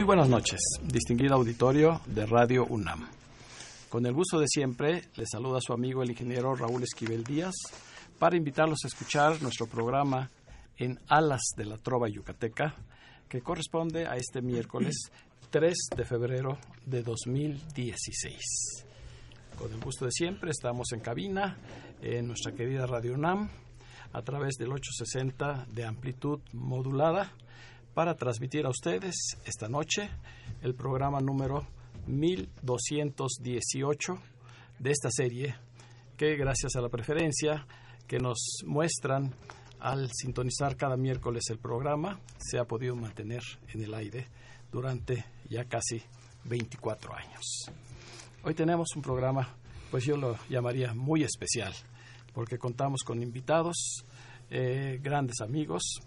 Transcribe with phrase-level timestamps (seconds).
[0.00, 3.06] Muy buenas noches, distinguido auditorio de Radio UNAM.
[3.90, 7.52] Con el gusto de siempre, les saluda su amigo el ingeniero Raúl Esquivel Díaz
[8.18, 10.30] para invitarlos a escuchar nuestro programa
[10.78, 12.74] en Alas de la Trova Yucateca,
[13.28, 14.96] que corresponde a este miércoles
[15.50, 16.56] 3 de febrero
[16.86, 18.86] de 2016.
[19.58, 21.58] Con el gusto de siempre, estamos en cabina
[22.00, 23.50] en nuestra querida Radio UNAM
[24.14, 27.34] a través del 860 de amplitud modulada
[27.94, 30.10] para transmitir a ustedes esta noche
[30.62, 31.66] el programa número
[32.06, 34.18] 1218
[34.78, 35.56] de esta serie
[36.16, 37.66] que gracias a la preferencia
[38.06, 39.34] que nos muestran
[39.80, 44.28] al sintonizar cada miércoles el programa se ha podido mantener en el aire
[44.70, 46.00] durante ya casi
[46.44, 47.70] 24 años.
[48.42, 49.48] Hoy tenemos un programa,
[49.90, 51.74] pues yo lo llamaría muy especial,
[52.32, 54.04] porque contamos con invitados,
[54.50, 56.00] eh, grandes amigos,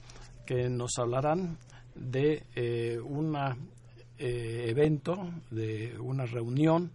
[0.45, 1.57] que nos hablarán
[1.95, 3.35] de eh, un
[4.17, 6.91] evento, de una reunión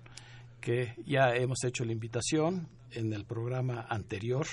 [0.60, 4.46] que ya hemos hecho la invitación en el programa anterior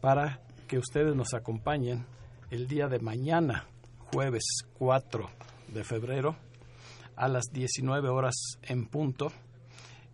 [0.00, 2.06] para que ustedes nos acompañen
[2.50, 3.66] el día de mañana,
[4.12, 4.44] jueves
[4.78, 5.28] 4
[5.68, 6.36] de febrero,
[7.16, 9.32] a las 19 horas en punto,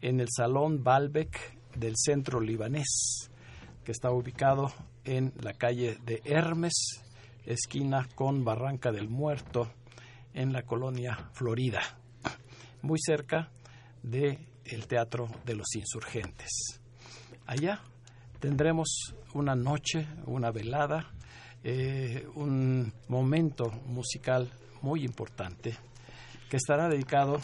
[0.01, 1.37] en el Salón Balbec
[1.75, 3.31] del Centro Libanés,
[3.85, 4.73] que está ubicado
[5.05, 7.03] en la calle de Hermes,
[7.49, 9.73] esquina con Barranca del Muerto,
[10.35, 11.81] en la colonia Florida,
[12.83, 13.51] muy cerca
[14.03, 16.81] del el Teatro de los Insurgentes.
[17.47, 17.81] Allá
[18.39, 21.11] tendremos una noche, una velada,
[21.65, 25.75] eh, un momento musical muy importante
[26.51, 27.41] que estará dedicado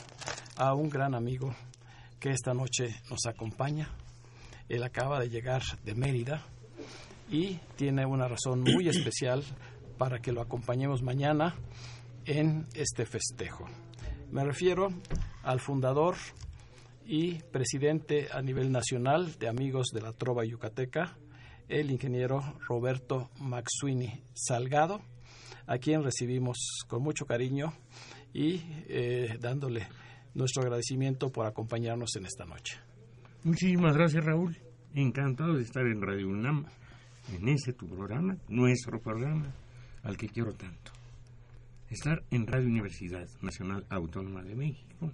[0.57, 1.55] a un gran amigo
[2.21, 3.89] que esta noche nos acompaña.
[4.69, 6.43] Él acaba de llegar de Mérida
[7.31, 9.43] y tiene una razón muy especial
[9.99, 11.55] para que lo acompañemos mañana
[12.27, 13.67] en este festejo.
[14.31, 14.89] Me refiero
[15.43, 16.17] al fundador
[17.07, 21.17] y presidente a nivel nacional de Amigos de la Trova Yucateca,
[21.69, 25.01] el ingeniero Roberto Maxuini Salgado,
[25.67, 27.73] a quien recibimos con mucho cariño
[28.33, 29.87] y eh, dándole
[30.35, 32.79] nuestro agradecimiento por acompañarnos en esta noche.
[33.45, 34.57] Muchísimas gracias, Raúl.
[34.95, 36.67] Encantado de estar en Radio UNAM,
[37.33, 39.53] en ese tu programa, nuestro programa,
[40.05, 40.93] al que quiero tanto.
[41.91, 45.13] Estar en Radio Universidad Nacional Autónoma de México,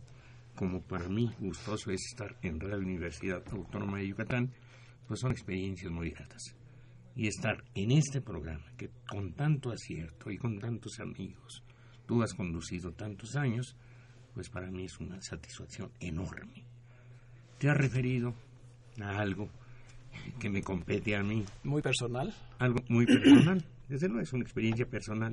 [0.54, 4.50] como para mí gustoso es estar en Radio Universidad Autónoma de Yucatán,
[5.06, 6.54] pues son experiencias muy gratas.
[7.16, 11.62] Y estar en este programa, que con tanto acierto y con tantos amigos
[12.06, 13.76] tú has conducido tantos años,
[14.34, 16.64] pues para mí es una satisfacción enorme.
[17.58, 18.34] Te has referido
[19.02, 19.48] a algo
[20.38, 22.32] que me compete a mí, Muy personal.
[22.58, 23.64] algo muy personal.
[23.90, 25.32] Desde luego es una experiencia personal,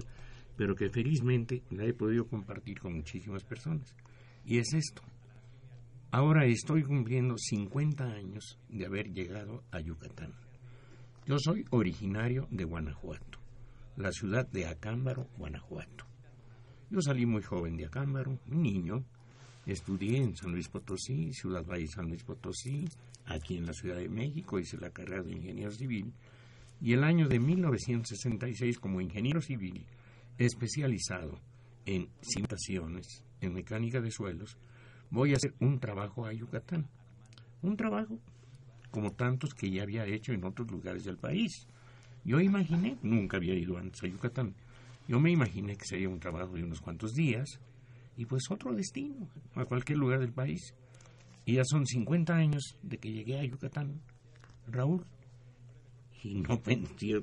[0.57, 3.95] pero que felizmente la he podido compartir con muchísimas personas.
[4.45, 5.03] Y es esto.
[6.09, 10.33] Ahora estoy cumpliendo 50 años de haber llegado a Yucatán.
[11.27, 13.37] Yo soy originario de Guanajuato,
[13.95, 16.05] la ciudad de Acámbaro, Guanajuato.
[16.89, 19.05] Yo salí muy joven de Acámbaro, un niño.
[19.67, 22.85] Estudié en San Luis Potosí, Ciudad Valle San Luis Potosí,
[23.25, 26.11] aquí en la Ciudad de México, hice la carrera de ingeniero civil.
[26.79, 29.85] Y el año de 1966, como ingeniero civil,
[30.37, 31.39] especializado
[31.85, 34.57] en cimentaciones, en mecánica de suelos,
[35.09, 36.87] voy a hacer un trabajo a Yucatán.
[37.61, 38.19] Un trabajo
[38.91, 41.67] como tantos que ya había hecho en otros lugares del país.
[42.23, 44.53] Yo imaginé, nunca había ido antes a Yucatán,
[45.07, 47.59] yo me imaginé que sería un trabajo de unos cuantos días
[48.17, 50.73] y pues otro destino, a cualquier lugar del país.
[51.45, 54.01] Y ya son 50 años de que llegué a Yucatán,
[54.67, 55.05] Raúl.
[56.23, 56.61] Y no,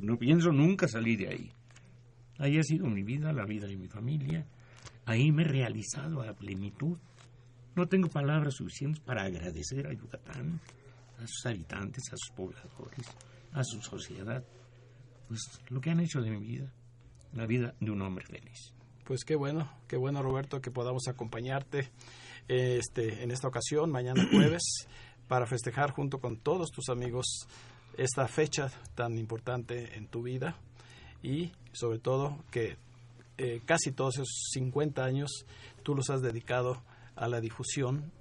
[0.01, 1.53] no pienso nunca salir de ahí.
[2.39, 4.47] Ahí ha sido mi vida, la vida de mi familia.
[5.07, 6.97] Ahí me he realizado a plenitud.
[7.75, 10.61] No tengo palabras suficientes para agradecer a Yucatán,
[11.19, 13.07] a sus habitantes, a sus pobladores,
[13.53, 14.45] a su sociedad.
[15.29, 16.73] Pues lo que han hecho de mi vida,
[17.33, 18.73] la vida de un hombre feliz.
[19.05, 21.91] Pues qué bueno, qué bueno Roberto que podamos acompañarte
[22.49, 24.89] este, en esta ocasión, mañana jueves,
[25.29, 27.47] para festejar junto con todos tus amigos
[27.99, 30.57] esta fecha tan importante en tu vida
[31.23, 32.77] y sobre todo que
[33.39, 35.47] eh, casi todos esos 50 años
[35.83, 36.83] tú los has dedicado
[37.17, 38.13] a la difusión,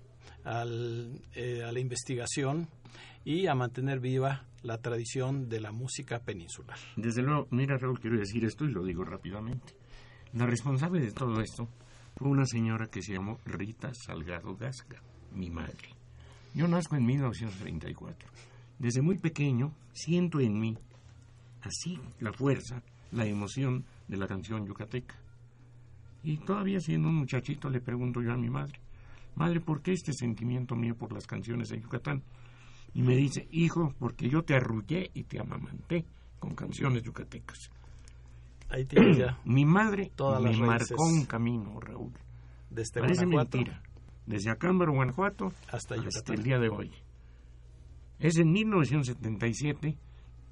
[0.46, 2.68] eh, a la investigación
[3.26, 6.78] y a mantener viva la tradición de la música peninsular.
[6.96, 9.74] Desde luego, mira Raúl, quiero decir esto y lo digo rápidamente.
[10.34, 11.68] La responsable de todo esto
[12.16, 15.90] fue una señora que se llamó Rita Salgado Gasca, mi madre.
[16.54, 18.30] Yo nazco en 1934.
[18.84, 20.78] Desde muy pequeño siento en mí
[21.62, 22.84] así la fuerza,
[23.14, 25.16] la emoción de la canción yucateca.
[26.22, 28.82] Y todavía siendo un muchachito le pregunto yo a mi madre,
[29.36, 32.24] madre, ¿por qué este sentimiento mío por las canciones de Yucatán?
[32.94, 36.04] Y me dice, hijo, porque yo te arrullé y te amamanté
[36.38, 37.70] con canciones yucatecas.
[38.68, 42.12] Ahí tienes ya Mi madre Todas me marcó un camino, Raúl.
[42.70, 43.82] desde Parece Guanajuato mentira.
[44.26, 46.36] Desde Acámbaro, Guanajuato, hasta hasta Yucatán.
[46.36, 46.92] el día de hoy.
[48.20, 49.98] Es en 1977,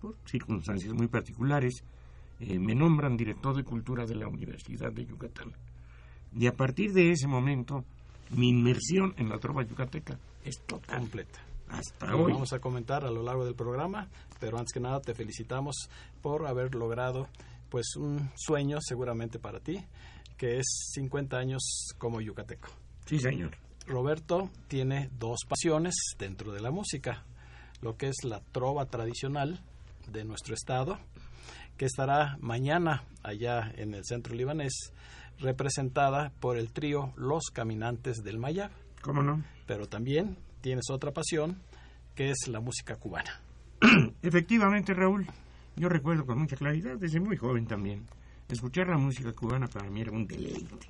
[0.02, 1.84] por circunstancias muy particulares,
[2.40, 5.54] eh, me nombran director de cultura de la Universidad de Yucatán.
[6.36, 7.86] Y a partir de ese momento,
[8.32, 11.00] mi inmersión en la trova yucateca es total.
[11.00, 11.40] completa.
[11.70, 12.34] Hasta Lo hoy.
[12.34, 14.10] vamos a comentar a lo largo del programa,
[14.40, 15.90] pero antes que nada te felicitamos
[16.22, 17.28] por haber logrado
[17.70, 19.80] pues un sueño seguramente para ti,
[20.38, 21.62] que es 50 años
[21.98, 22.68] como yucateco.
[23.06, 23.56] Sí, señor.
[23.88, 27.24] Roberto tiene dos pasiones dentro de la música,
[27.82, 29.60] lo que es la trova tradicional
[30.12, 30.98] de nuestro estado,
[31.78, 34.94] que estará mañana allá en el centro libanés,
[35.40, 39.44] representada por el trío Los Caminantes del Mayab, ¿Cómo no?
[39.66, 41.58] pero también tienes otra pasión,
[42.16, 43.42] que es la música cubana.
[44.22, 45.26] Efectivamente, Raúl,
[45.76, 48.06] yo recuerdo con mucha claridad, desde muy joven también,
[48.48, 50.90] escuchar la música cubana para mí era un deleite.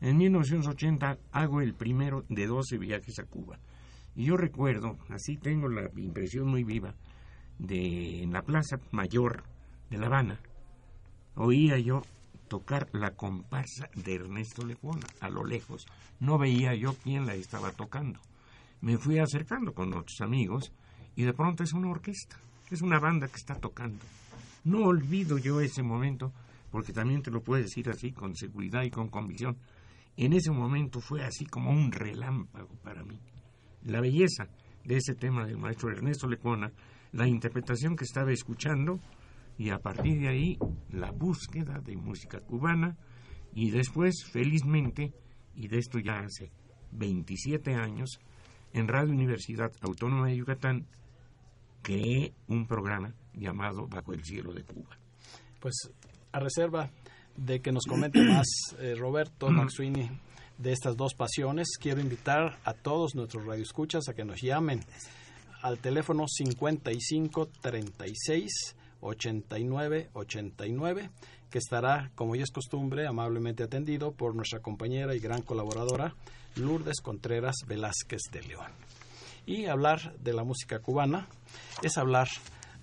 [0.00, 3.58] En 1980 hago el primero de 12 viajes a Cuba.
[4.16, 6.94] Y yo recuerdo, así tengo la impresión muy viva,
[7.58, 9.44] de en la Plaza Mayor
[9.90, 10.40] de La Habana,
[11.36, 12.02] oía yo
[12.48, 15.86] tocar la comparsa de Ernesto Lecuona a lo lejos.
[16.20, 18.20] No veía yo quién la estaba tocando.
[18.80, 20.72] Me fui acercando con otros amigos
[21.16, 22.36] y de pronto es una orquesta,
[22.70, 24.04] es una banda que está tocando.
[24.64, 26.32] No olvido yo ese momento,
[26.70, 29.56] porque también te lo puedo decir así con seguridad y con convicción.
[30.16, 33.18] En ese momento fue así como un relámpago para mí.
[33.84, 34.48] La belleza
[34.84, 36.72] de ese tema del maestro Ernesto Lecona,
[37.12, 39.00] la interpretación que estaba escuchando
[39.56, 40.58] y a partir de ahí
[40.90, 42.96] la búsqueda de música cubana
[43.54, 45.12] y después, felizmente,
[45.54, 46.50] y de esto ya hace
[46.92, 48.18] 27 años,
[48.72, 50.86] en Radio Universidad Autónoma de Yucatán
[51.82, 54.98] creé un programa llamado Bajo el Cielo de Cuba.
[55.60, 55.90] Pues
[56.32, 56.90] a reserva
[57.36, 58.46] de que nos comente más
[58.80, 60.10] eh, Roberto Maxuini
[60.58, 64.80] de estas dos pasiones, quiero invitar a todos nuestros radioescuchas a que nos llamen
[65.62, 71.10] al teléfono 55 36 89 89
[71.50, 76.14] que estará, como ya es costumbre, amablemente atendido por nuestra compañera y gran colaboradora
[76.56, 78.72] Lourdes Contreras Velázquez de León.
[79.46, 81.28] Y hablar de la música cubana
[81.82, 82.28] es hablar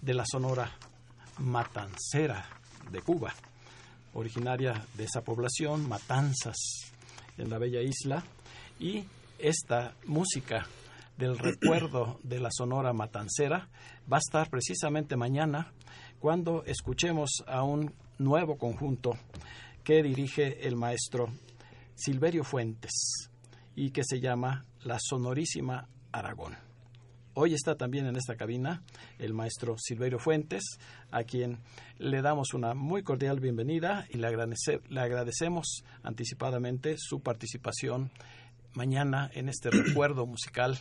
[0.02, 0.72] de la sonora
[1.40, 2.46] matancera
[2.92, 3.34] de Cuba,
[4.14, 6.56] originaria de esa población, Matanzas,
[7.38, 8.24] en la bella isla,
[8.80, 9.04] y
[9.40, 10.68] esta música
[11.18, 13.70] del recuerdo de la sonora matancera
[14.12, 15.72] va a estar precisamente mañana
[16.20, 19.12] cuando escuchemos a un nuevo conjunto
[19.84, 21.30] que dirige el maestro
[21.96, 23.30] Silverio Fuentes
[23.76, 26.71] y que se llama La Sonorísima Aragón.
[27.34, 28.82] Hoy está también en esta cabina
[29.18, 30.64] el maestro Silverio Fuentes,
[31.12, 31.60] a quien
[31.98, 38.12] le damos una muy cordial bienvenida y le, agradece- le agradecemos anticipadamente su participación
[38.74, 40.78] mañana en este recuerdo musical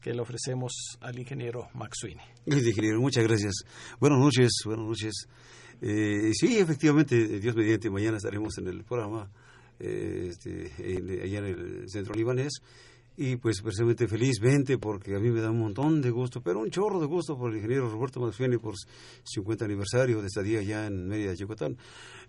[0.00, 2.24] que le ofrecemos al ingeniero Max Sweeney.
[2.46, 3.00] Gracias, ingeniero.
[3.00, 3.52] Muchas gracias.
[4.00, 5.26] Buenas noches, buenas noches.
[5.82, 9.30] Eh, sí, efectivamente, Dios mediante, mañana estaremos en el programa
[9.78, 12.60] eh, este, en- allá en el centro libanés.
[13.16, 16.70] Y pues precisamente felizmente porque a mí me da un montón de gusto, pero un
[16.70, 18.86] chorro de gusto por el ingeniero Roberto Maxfiani por su
[19.24, 21.76] 50 aniversario de estadía allá en Mérida, Yucatán.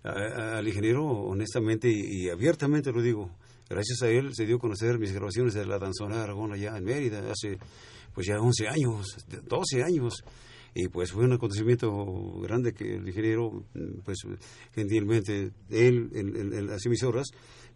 [0.02, 3.30] A- a- al ingeniero, honestamente y, y abiertamente lo digo,
[3.70, 6.76] gracias a él se dio a conocer mis grabaciones de la danzona de Aragón allá
[6.76, 7.58] en Mérida hace
[8.12, 9.16] pues ya 11 años,
[9.48, 10.22] 12 años.
[10.74, 11.90] y pues fue un acontecimiento
[12.42, 13.64] grande que el ingeniero,
[14.04, 14.18] pues
[14.74, 17.28] gentilmente, él en, en- en las emisoras,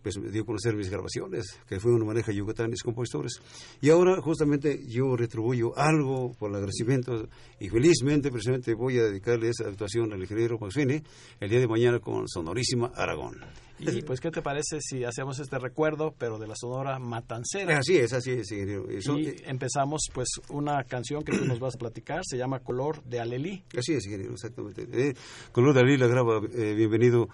[0.06, 3.40] pues dio a conocer mis grabaciones, que fue una maneja Yucatán y mis compositores.
[3.80, 9.48] Y ahora justamente yo retribuyo algo por el agradecimiento y felizmente, precisamente, voy a dedicarle
[9.48, 11.02] esa actuación al ingeniero Maxine
[11.40, 13.40] el día de mañana con Sonorísima Aragón.
[13.78, 17.76] Y pues, ¿qué te parece si hacemos este recuerdo, pero de la Sonora Matancera?
[17.78, 18.88] Así es, así es, ingeniero.
[18.88, 23.02] Eso- Y empezamos pues una canción que tú nos vas a platicar, se llama Color
[23.04, 23.64] de Alelí.
[23.76, 24.86] Así es, ingeniero, exactamente.
[24.92, 25.14] Eh,
[25.52, 27.28] Color de Alí la graba eh, Bienvenido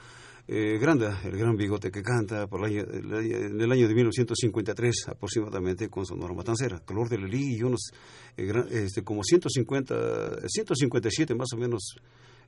[0.49, 5.09] eh, Granda, el gran bigote que canta por el año, en el año de 1953
[5.09, 6.81] aproximadamente con Sonora Matancera.
[6.81, 7.91] Color de Alí y unos
[8.37, 11.97] eh, gran- este, como 150, 157 más o menos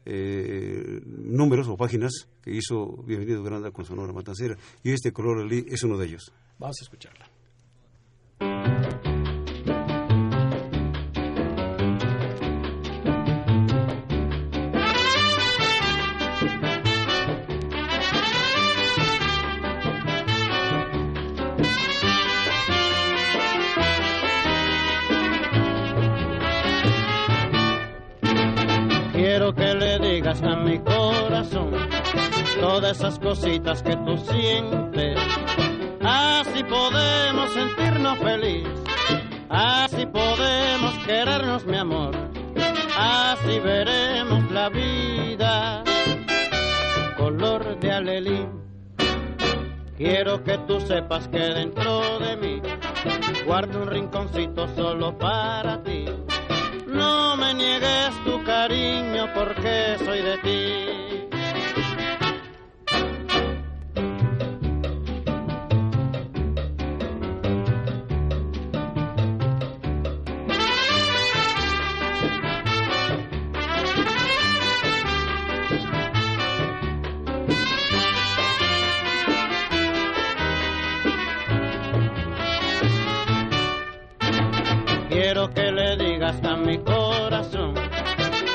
[0.06, 4.56] eh, números o páginas que hizo Bienvenido Granda con Sonora Matancera.
[4.82, 6.32] Y este Color de Alí es uno de ellos.
[6.58, 7.30] Vamos a escucharla.
[30.40, 31.70] Le digas a mi corazón
[32.60, 35.18] todas esas cositas que tú sientes.
[36.02, 38.80] Así podemos sentirnos felices,
[39.48, 42.14] así podemos querernos, mi amor.
[42.96, 45.82] Así veremos la vida
[47.16, 48.48] color de alelí.
[49.96, 52.62] Quiero que tú sepas que dentro de mí
[53.46, 56.06] guardo un rinconcito solo para ti.
[57.04, 61.03] No me niegues tu cariño porque soy de ti.
[86.24, 87.74] Le digas a mi corazón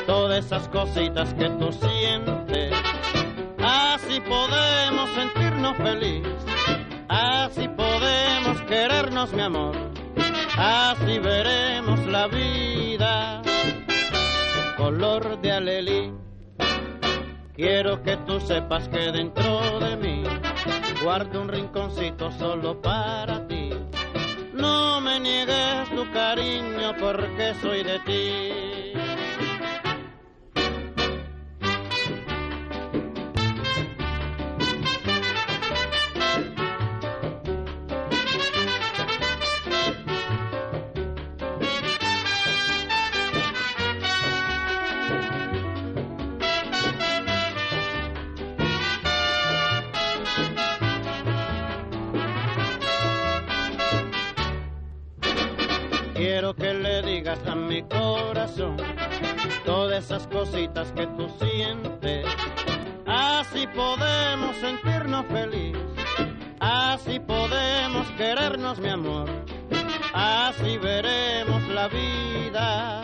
[0.06, 2.72] todas esas cositas que tú sientes.
[3.62, 6.44] Así podemos sentirnos felices,
[7.08, 9.76] así podemos querernos, mi amor.
[10.56, 13.42] Así veremos la vida
[14.76, 16.12] color de alelí.
[17.54, 20.22] Quiero que tú sepas que dentro de mí
[21.02, 23.49] guardo un rinconcito solo para ti.
[24.60, 29.09] No me niegues tu cariño porque soy de ti.
[57.30, 58.76] A mi corazón
[59.64, 62.26] todas esas cositas que tú sientes.
[63.06, 65.80] Así podemos sentirnos felices,
[66.58, 69.28] así podemos querernos, mi amor.
[70.12, 73.02] Así veremos la vida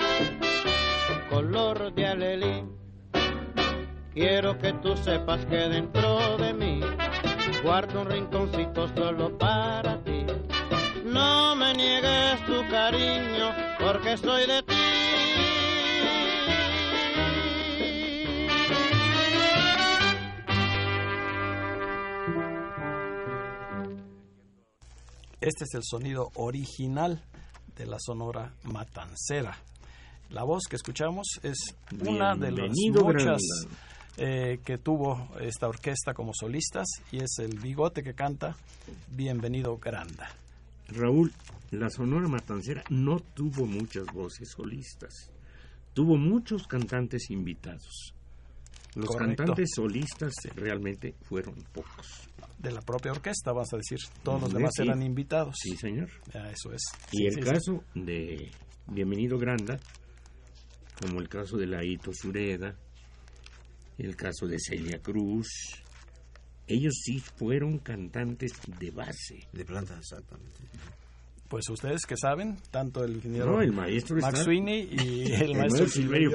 [1.31, 2.65] color de alelí.
[4.13, 6.81] Quiero que tú sepas que dentro de mí
[7.63, 10.27] guardo un rinconcito solo para ti.
[11.05, 13.56] No me niegues tu cariño
[13.87, 14.75] porque de ti.
[25.41, 27.23] Este es el sonido original
[27.77, 29.57] de la Sonora Matancera.
[30.31, 33.41] La voz que escuchamos es una de las muchas
[34.17, 38.57] eh, que tuvo esta orquesta como solistas y es el bigote que canta
[39.13, 40.29] Bienvenido Granda.
[40.89, 41.33] Raúl,
[41.71, 45.31] la Sonora Matancera no tuvo muchas voces solistas.
[45.95, 48.15] Tuvo muchos cantantes invitados.
[48.95, 49.37] Los Correcto.
[49.45, 52.29] cantantes solistas realmente fueron pocos.
[52.59, 53.99] De la propia orquesta, vas a decir.
[54.23, 54.83] Todos los demás sí.
[54.83, 55.57] eran invitados.
[55.61, 56.09] Sí, señor.
[56.33, 56.83] Ya, eso es.
[57.13, 57.41] Y Sí, el sí.
[57.41, 58.51] caso de
[58.87, 59.79] Bienvenido Granda,
[61.01, 62.75] como el caso de Laito Sureda,
[63.99, 65.49] el caso de Celia Cruz,
[66.67, 69.47] ellos sí fueron cantantes de base.
[69.53, 70.61] De planta, exactamente.
[71.49, 75.43] Pues ustedes que saben, tanto el ingeniero No, el maestro Max está- Sweeney y el,
[75.43, 76.31] El maestro maestro Silverio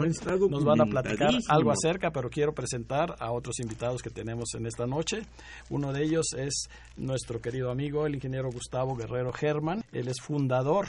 [0.50, 4.68] nos van a platicar algo acerca, pero quiero presentar a otros invitados que tenemos en
[4.68, 5.24] esta noche.
[5.70, 9.84] Uno de ellos es nuestro querido amigo, el ingeniero Gustavo Guerrero Germán.
[9.92, 10.88] Él es fundador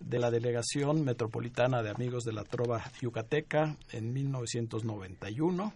[0.00, 5.72] de la Delegación Metropolitana de Amigos de la Trova Yucateca en 1991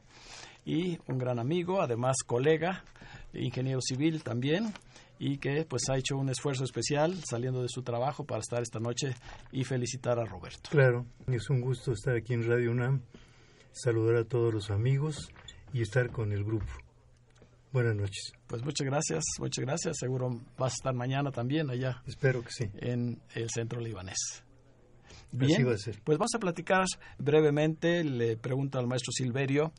[0.65, 2.85] y un gran amigo, además colega,
[3.33, 4.73] ingeniero civil también
[5.19, 8.81] y que pues ha hecho un esfuerzo especial saliendo de su trabajo para estar esta
[8.81, 9.15] noche
[9.53, 10.71] y felicitar a Roberto.
[10.71, 13.03] Claro, es un gusto estar aquí en Radio UNAM,
[13.73, 15.31] saludar a todos los amigos
[15.73, 16.67] y estar con el grupo.
[17.73, 18.33] Buenas noches.
[18.47, 19.97] Pues muchas gracias, muchas gracias.
[19.99, 22.03] Seguro vas a estar mañana también allá.
[22.07, 22.71] Espero que sí.
[22.77, 24.45] En el centro libanés.
[25.33, 26.01] Bien, Así va a ser.
[26.05, 26.85] pues vamos a platicar
[27.19, 28.05] brevemente.
[28.05, 29.73] Le pregunto al maestro Silverio,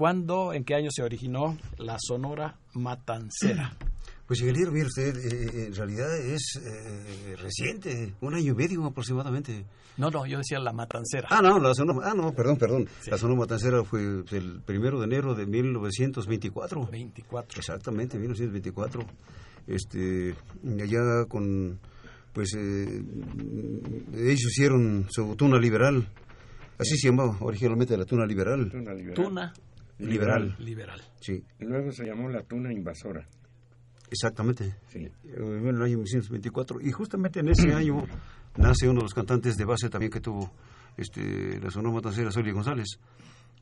[0.00, 3.76] ¿cuándo, en qué año se originó la Sonora Matancera?
[4.26, 9.66] Pues ingeniero, mire usted, eh, en realidad es eh, reciente, un año y medio aproximadamente.
[9.96, 11.26] No, no, yo decía la matancera.
[11.32, 12.88] Ah, no, la Sonora, ah, no, perdón, perdón.
[13.08, 16.86] La Sonora Matancera fue el primero de enero de 1924.
[16.92, 17.58] 24.
[17.58, 19.02] Exactamente, 1924.
[19.66, 20.36] Este,
[20.80, 21.80] allá con,
[22.32, 23.02] pues, eh,
[24.14, 26.06] ellos hicieron su tuna liberal.
[26.78, 28.70] Así se llamaba originalmente la tuna liberal.
[28.70, 29.14] Tuna liberal.
[29.16, 29.52] Tuna
[30.00, 30.56] Liberal.
[30.58, 31.00] liberal.
[31.20, 33.26] Sí, Luego se llamó la tuna invasora.
[34.10, 34.74] exactamente.
[34.88, 35.08] Sí.
[35.24, 38.04] en el año 1924 y justamente en ese año
[38.56, 40.50] nace uno de los cantantes de base también que tuvo
[40.96, 42.98] este la Sonora Matancera Solia González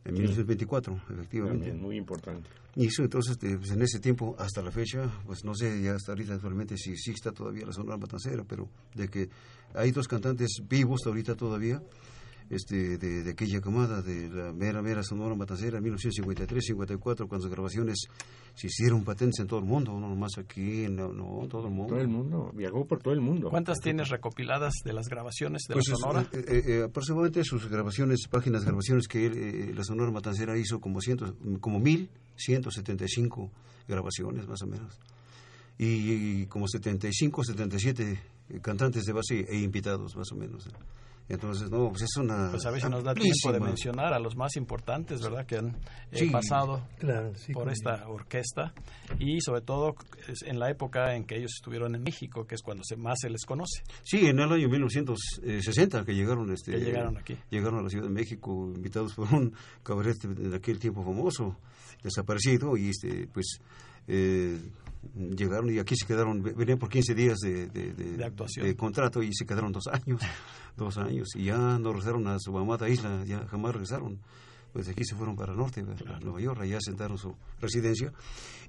[0.05, 2.49] en 1924 efectivamente También muy importante.
[2.77, 5.95] y eso entonces este, pues, en ese tiempo hasta la fecha pues no sé ya
[5.95, 9.29] hasta ahorita actualmente si exista todavía la Sonora Matancera pero de que
[9.75, 11.83] hay dos cantantes vivos ahorita todavía
[12.51, 17.99] este, de, de aquella camada de la mera, mera Sonora Matancera, 1953-54, cuando sus grabaciones
[18.55, 21.93] se hicieron patentes en todo el mundo, no nomás aquí, no, no todo el mundo.
[21.95, 23.51] Todo el mundo, viajó por todo el mundo.
[23.51, 26.27] ¿Cuántas tienes recopiladas de las grabaciones de Pues la es- Sonora?
[26.33, 30.57] eh, eh, eh, aproximadamente sus grabaciones, páginas de grabaciones que él, eh, la Sonora Matancera
[30.59, 33.51] hizo como, ciento, como 1175
[33.87, 34.99] grabaciones más o menos.
[35.81, 38.19] Y, como 75, 77
[38.63, 40.69] cantantes de base e invitados más o menos.
[41.29, 42.51] Entonces, no, pues es una...
[42.51, 45.45] Pues a ver si nos da tiempo de mencionar a los más importantes, ¿verdad?
[45.45, 45.69] Que han
[46.11, 46.31] eh, Sí.
[46.31, 47.53] pasado Claro, sí.
[47.53, 48.73] por esta orquesta
[49.19, 49.95] y sobre todo
[50.47, 53.29] en la época en que ellos estuvieron en México, que es cuando se, más se
[53.29, 57.37] les conoce, Sí, en el año 1960 que llegaron, este, que llegaron aquí.
[57.51, 61.57] llegaron a la Ciudad de México invitados por un cabaret de aquel tiempo famoso,
[62.03, 63.59] desaparecido, y este, pues
[64.07, 64.59] eh,
[65.37, 68.67] llegaron y aquí se quedaron, ve- venían por 15 días de, de, de- De actuación.
[68.67, 70.21] de contrato y se quedaron dos años,
[70.77, 74.19] dos años, y ya no regresaron a su amada isla, ya jamás regresaron.
[74.73, 78.13] Pues de aquí se fueron para el norte, a Nueva York, allá sentaron su residencia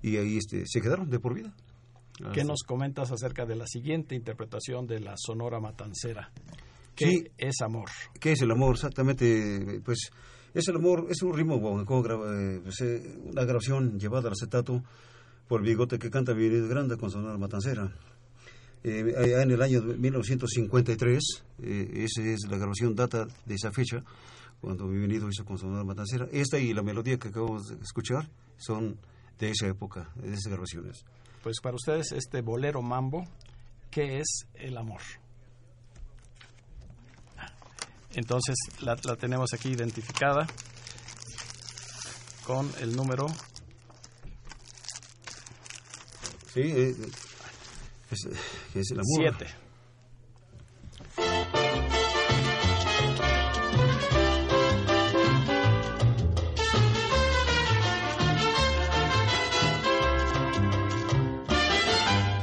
[0.02, 1.54] y ahí este, se quedaron de por vida.
[2.34, 6.32] ¿Qué nos comentas acerca de la siguiente interpretación de la Sonora Matancera?
[6.96, 7.24] ¿Qué Sí.
[7.38, 7.90] es amor?
[8.20, 8.76] ¿Qué es el amor?
[8.76, 10.10] Exactamente, pues
[10.54, 14.84] es el amor, es un ritmo gra- eh, pues, eh, una grabación llevada al acetato
[15.50, 17.92] por Bigote que canta Vivirio Grande con Sonora Matancera.
[18.84, 24.04] Eh, en el año 1953, eh, esa es la grabación data de esa fecha,
[24.62, 26.28] cuando Bienvenido hizo con Sonora Matancera.
[26.32, 29.00] Esta y la melodía que acabamos de escuchar son
[29.40, 31.04] de esa época, de esas grabaciones.
[31.42, 33.26] Pues para ustedes este bolero mambo,
[33.90, 35.02] ¿qué es el amor?
[38.14, 40.46] Entonces la tenemos aquí identificada
[42.46, 43.26] con el número
[46.54, 46.96] Sí, eh,
[48.12, 48.26] es,
[48.76, 49.36] es el amor.
[49.38, 49.70] 7.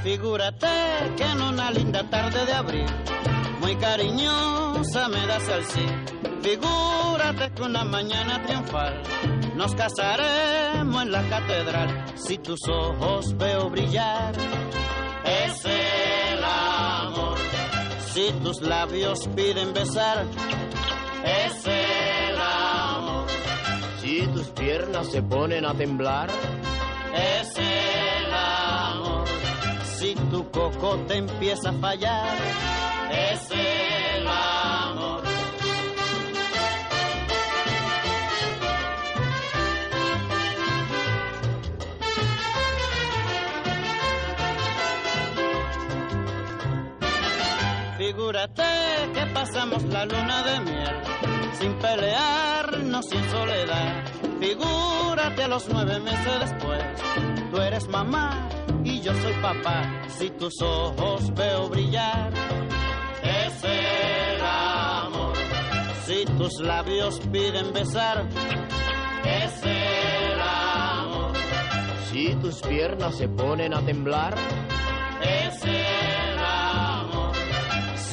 [0.02, 0.66] Figúrate
[1.16, 2.86] que en una linda tarde de abril,
[3.60, 5.86] muy cariñosa me das el sí.
[6.42, 9.02] Figúrate que una mañana triunfal
[9.56, 12.04] nos casaremos en la catedral.
[12.16, 14.34] Si tus ojos veo brillar,
[15.24, 17.38] es el amor.
[18.12, 20.24] Si tus labios piden besar,
[21.24, 23.26] es el amor.
[24.00, 26.28] Si tus piernas se ponen a temblar,
[27.14, 29.24] es el amor.
[29.98, 32.36] Si tu cocote empieza a fallar,
[33.10, 33.75] es el
[48.26, 48.64] Figúrate
[49.14, 50.96] que pasamos la luna de miel
[51.60, 54.04] sin pelearnos, sin soledad.
[54.40, 56.82] Figúrate a los nueve meses después,
[57.52, 58.48] tú eres mamá
[58.82, 60.02] y yo soy papá.
[60.08, 62.32] Si tus ojos veo brillar,
[63.22, 65.36] es el amor.
[66.04, 68.26] Si tus labios piden besar,
[69.24, 71.32] es el amor.
[72.10, 74.34] si tus piernas se ponen a temblar,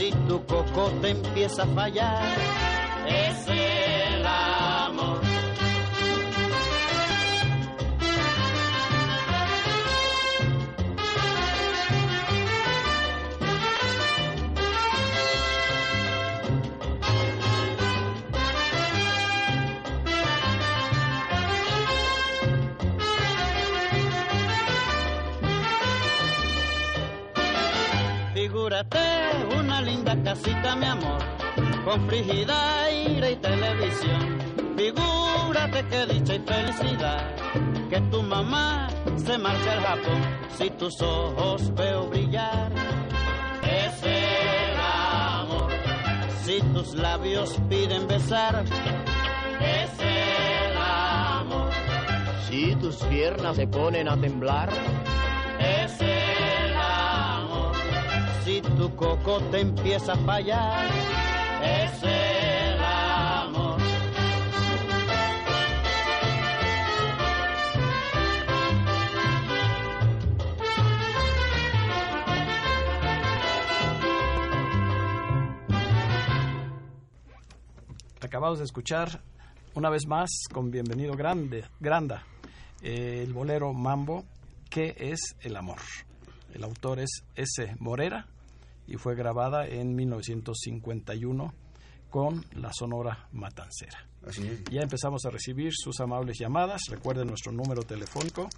[0.03, 2.35] Si tu coco te empieza a fallar,
[28.63, 28.97] Figúrate
[29.59, 31.19] una linda casita, mi amor,
[31.83, 34.39] con frigidaire y televisión.
[34.77, 37.35] Figúrate que dicha y felicidad,
[37.89, 40.21] que tu mamá se marcha al Japón.
[40.57, 42.71] Si tus ojos veo brillar,
[43.63, 45.69] es el amor.
[46.45, 48.63] Si tus labios piden besar,
[49.59, 51.69] es el amor.
[52.47, 54.69] Si tus piernas se ponen a temblar,
[58.83, 60.89] tu coco te empieza a fallar,
[61.63, 63.79] es el amor.
[78.19, 79.21] Acabamos de escuchar
[79.75, 82.23] una vez más con Bienvenido Grande, Granda,
[82.81, 84.25] eh, el bolero Mambo,
[84.69, 85.79] ¿Qué es el amor?
[86.53, 87.75] El autor es S.
[87.79, 88.27] Morera
[88.87, 91.53] y fue grabada en 1951
[92.09, 94.07] con la Sonora Matancera.
[94.25, 94.63] Así es.
[94.65, 96.83] Ya empezamos a recibir sus amables llamadas.
[96.89, 98.49] Recuerden nuestro número telefónico,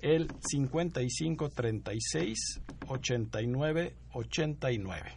[0.00, 5.12] el 55 36 89 89.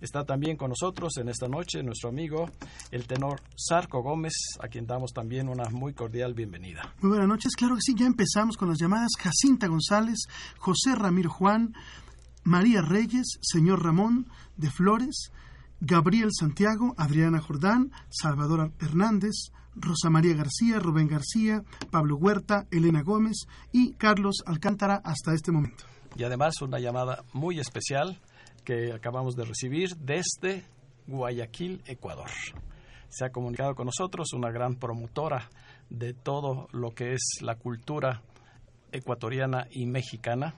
[0.00, 2.50] Está también con nosotros en esta noche nuestro amigo,
[2.90, 6.94] el tenor Sarco Gómez, a quien damos también una muy cordial bienvenida.
[7.00, 10.26] Muy buenas noches, claro que sí, ya empezamos con las llamadas Jacinta González,
[10.58, 11.72] José Ramiro Juan,
[12.44, 15.32] María Reyes, señor Ramón de Flores,
[15.80, 23.46] Gabriel Santiago, Adriana Jordán, Salvador Hernández, Rosa María García, Rubén García, Pablo Huerta, Elena Gómez
[23.72, 25.84] y Carlos Alcántara hasta este momento.
[26.16, 28.20] Y además una llamada muy especial
[28.64, 30.64] que acabamos de recibir desde
[31.06, 32.30] Guayaquil, Ecuador.
[33.08, 35.50] Se ha comunicado con nosotros una gran promotora
[35.90, 38.22] de todo lo que es la cultura
[38.92, 40.54] ecuatoriana y mexicana,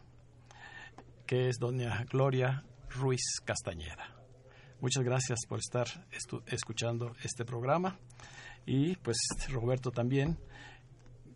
[1.27, 4.15] que es doña Gloria Ruiz Castañeda.
[4.81, 5.87] Muchas gracias por estar
[6.47, 7.99] escuchando este programa
[8.65, 9.17] y pues
[9.51, 10.39] Roberto también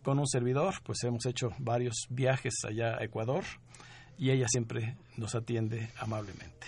[0.01, 3.43] con un servidor pues hemos hecho varios viajes allá a Ecuador
[4.17, 6.67] y ella siempre nos atiende amablemente.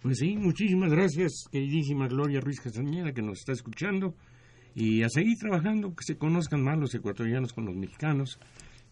[0.00, 4.14] Pues sí, muchísimas gracias, queridísima Gloria Ruiz Castañeda, que nos está escuchando,
[4.74, 8.38] y a seguir trabajando, que se conozcan más los ecuatorianos con los mexicanos,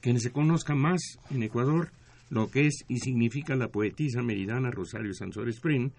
[0.00, 1.92] que se conozca más en Ecuador
[2.32, 5.92] lo que es y significa la poetisa meridana Rosario Sansores Pren,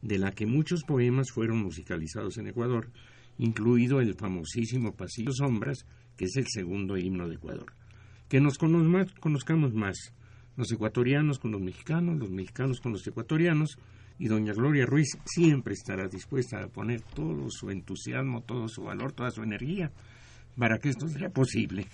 [0.00, 2.92] de la que muchos poemas fueron musicalizados en Ecuador,
[3.36, 5.84] incluido el famosísimo Pasillo Sombras,
[6.16, 7.72] que es el segundo himno de Ecuador.
[8.28, 10.14] Que nos conozcamos más,
[10.56, 13.76] los ecuatorianos con los mexicanos, los mexicanos con los ecuatorianos,
[14.20, 19.14] y doña Gloria Ruiz siempre estará dispuesta a poner todo su entusiasmo, todo su valor,
[19.14, 19.90] toda su energía
[20.56, 21.88] para que esto sea posible.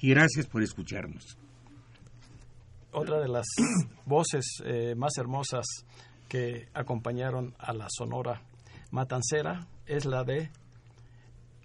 [0.00, 1.36] Y gracias por escucharnos.
[2.92, 3.46] Otra de las
[4.06, 5.66] voces eh, más hermosas
[6.28, 8.42] que acompañaron a la Sonora
[8.90, 10.50] Matancera es la de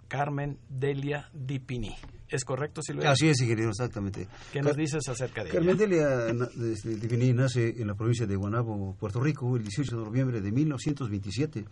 [0.08, 1.96] Carmen Delia Dipini.
[2.30, 3.12] ¿Es correcto, Silvia?
[3.12, 4.28] Así es, ingeniero, exactamente.
[4.52, 6.28] ¿Qué nos dices acerca de Carmen ella?
[6.28, 10.52] Delia Dipini nace en la provincia de Guanabo, Puerto Rico, el 18 de noviembre de
[10.52, 11.66] 1927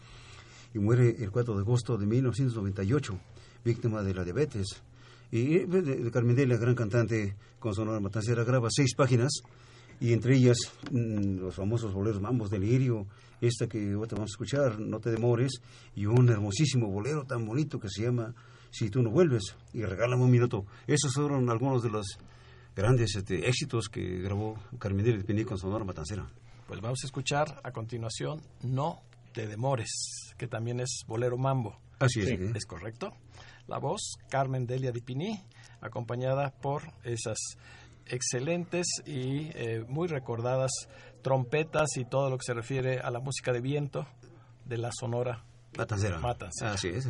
[0.74, 3.20] y muere el 4 de agosto de 1998,
[3.66, 4.82] víctima de la diabetes.
[5.32, 9.42] Y de, de Carmen Delia, gran cantante con Sonora Matancera, graba seis páginas
[10.02, 10.58] y entre ellas
[10.92, 13.08] mmm, los famosos boleros Mambos del Lirio,
[13.40, 15.62] esta que ahorita vamos a escuchar, No te demores,
[15.96, 18.34] y un hermosísimo bolero tan bonito que se llama
[18.72, 20.66] Si tú no vuelves, y regálame un minuto.
[20.88, 22.18] Esos fueron algunos de los
[22.76, 26.28] grandes este, éxitos que grabó Carmen Delia Dipini con Sonora Matancera.
[26.68, 29.02] Pues vamos a escuchar a continuación No
[29.34, 31.78] te demores, que también es bolero mambo.
[32.00, 32.28] Así es.
[32.28, 32.52] Sí, ¿eh?
[32.56, 33.14] ¿Es correcto?
[33.68, 35.42] La voz, Carmen Delia Dipini,
[35.82, 37.38] acompañada por esas
[38.06, 40.72] excelentes y eh, muy recordadas
[41.22, 44.08] trompetas y todo lo que se refiere a la música de viento
[44.66, 45.44] de la Sonora
[45.78, 46.20] Matancera.
[46.20, 46.74] Matancera.
[46.74, 47.08] Así es.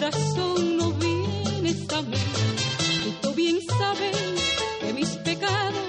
[0.00, 2.16] Razón no vienes a mí.
[3.06, 4.16] Y tú bien sabes
[4.80, 5.79] que mis pecados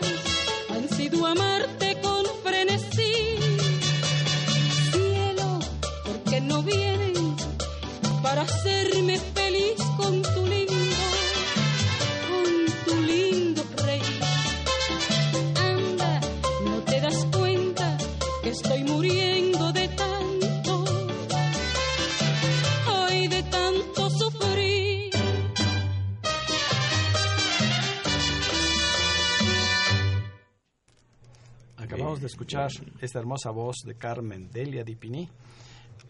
[32.51, 35.27] escuchar esta hermosa voz de Carmen Delia Di Pini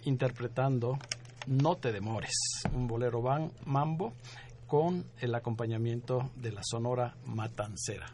[0.05, 0.97] interpretando
[1.47, 2.33] No te demores,
[2.73, 4.13] un bolero van mambo
[4.65, 8.09] con el acompañamiento de la sonora matancera.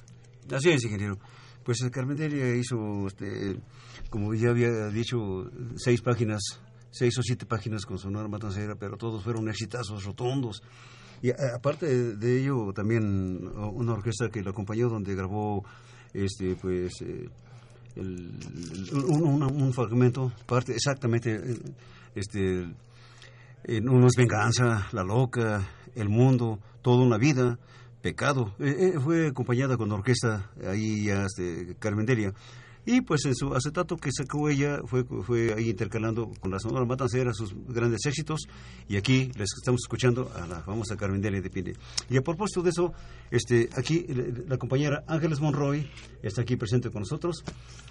[0.52, 1.18] Así es, ingeniero.
[1.63, 3.60] Pues el Carmen Delia hizo, este,
[4.10, 5.18] como ya había dicho,
[5.76, 6.42] seis páginas,
[6.90, 10.63] seis o siete páginas con Sonora Matancera, pero todos fueron exitazos rotundos.
[11.22, 15.63] Y aparte de ello, también una orquesta que lo acompañó, donde grabó,
[16.13, 17.30] este, pues, eh,
[17.95, 18.32] el-
[19.08, 21.58] un, un- fragmento, parte exactamente, eh,
[22.15, 22.67] este,
[23.63, 27.58] en uno es venganza, la loca, el mundo, toda una vida,
[28.02, 28.54] pecado.
[28.60, 32.34] Eh, eh, fue acompañada con orquesta ahí este, Carmen Delia.
[32.89, 36.86] Y pues en su acetato que sacó ella fue, fue ahí intercalando con la Sonora
[36.86, 38.47] Matancera sus grandes éxitos.
[38.88, 41.73] Y aquí les estamos escuchando a la famosa Carmen Delia de Pine.
[42.10, 42.93] Y a propósito de eso,
[43.30, 44.06] este, aquí
[44.47, 45.86] la compañera Ángeles Monroy
[46.23, 47.43] está aquí presente con nosotros.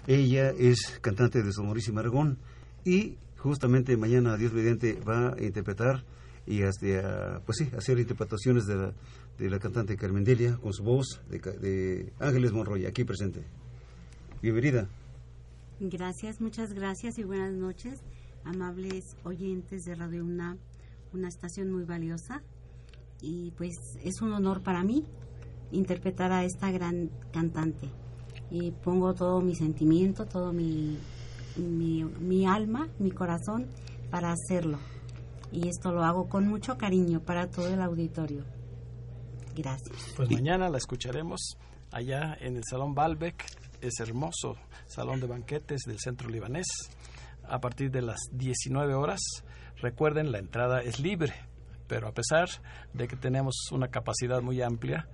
[0.07, 2.39] Ella es cantante de Sonorísima Aragón
[2.83, 6.05] y justamente mañana, Dios mediante, va a interpretar
[6.47, 8.93] y hasta, pues sí, hacer interpretaciones de la,
[9.37, 13.45] de la cantante Carmen Delia con su voz de, de Ángeles Monroy, aquí presente.
[14.41, 14.87] Bienvenida.
[15.79, 18.03] Gracias, muchas gracias y buenas noches,
[18.43, 20.59] amables oyentes de Radio UNAM,
[21.11, 22.43] una estación muy valiosa.
[23.19, 23.73] Y pues
[24.03, 25.05] es un honor para mí
[25.71, 27.89] interpretar a esta gran cantante.
[28.51, 30.99] Y pongo todo mi sentimiento, todo mi,
[31.57, 33.65] mi, mi alma, mi corazón
[34.11, 34.77] para hacerlo.
[35.51, 38.43] Y esto lo hago con mucho cariño para todo el auditorio.
[39.55, 40.13] Gracias.
[40.15, 41.57] Pues mañana la escucharemos
[41.91, 43.43] allá en el Salón Balbec,
[43.81, 44.55] ese hermoso
[44.87, 46.67] salón de banquetes del centro libanés,
[47.47, 49.19] a partir de las 19 horas.
[49.77, 51.33] Recuerden, la entrada es libre,
[51.87, 52.47] pero a pesar
[52.93, 55.07] de que tenemos una capacidad muy amplia,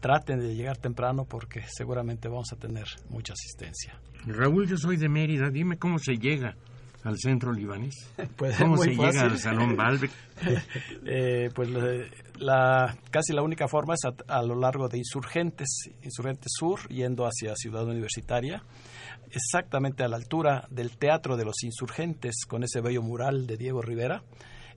[0.00, 4.00] traten de llegar temprano porque seguramente vamos a tener mucha asistencia.
[4.26, 5.50] Raúl, yo soy de Mérida.
[5.50, 6.56] Dime cómo se llega
[7.04, 8.10] al centro libanés.
[8.36, 10.10] Pues ¿Cómo se llega al Salón Balbec?
[11.06, 11.68] Eh, pues
[12.38, 17.24] la, casi la única forma es a, a lo largo de Insurgentes, Insurgentes Sur, yendo
[17.24, 18.62] hacia Ciudad Universitaria,
[19.30, 23.80] exactamente a la altura del Teatro de los Insurgentes, con ese bello mural de Diego
[23.80, 24.22] Rivera.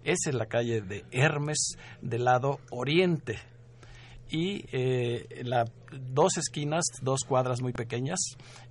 [0.04, 3.40] Esa es la calle de Hermes del lado oriente.
[4.30, 5.26] Y eh,
[5.92, 8.20] dos esquinas, dos cuadras muy pequeñas,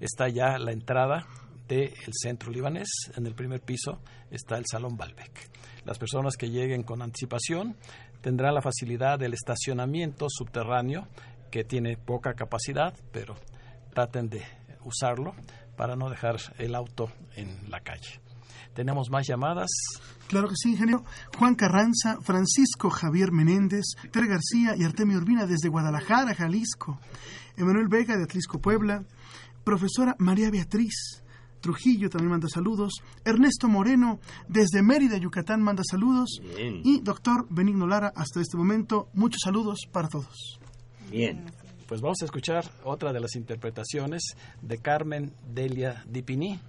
[0.01, 1.27] está ya la entrada
[1.69, 2.89] del centro libanés.
[3.17, 4.01] En el primer piso
[4.31, 5.51] está el Salón Balbec.
[5.85, 7.77] Las personas que lleguen con anticipación
[8.21, 11.07] tendrán la facilidad del estacionamiento subterráneo,
[11.51, 13.37] que tiene poca capacidad, pero
[13.95, 14.43] traten de
[14.85, 15.35] usarlo
[15.77, 18.21] para no dejar el auto en la calle.
[18.75, 19.71] Tenemos más llamadas.
[20.29, 21.05] Claro que sí, ingeniero.
[21.39, 26.99] Juan Carranza, Francisco Javier Menéndez, Tere García y Artemio Urbina desde Guadalajara, Jalisco.
[27.57, 29.05] Emanuel Vega de Atlisco, Puebla.
[29.65, 31.23] Profesora María Beatriz
[31.67, 32.93] Trujillo también manda saludos.
[33.25, 36.41] Ernesto Moreno desde Mérida, Yucatán, manda saludos.
[36.57, 36.81] Bien.
[36.85, 40.61] Y doctor Benigno Lara, hasta este momento, muchos saludos para todos.
[41.11, 41.45] Bien.
[41.89, 46.61] Pues vamos a escuchar otra de las interpretaciones de Carmen Delia Dipini,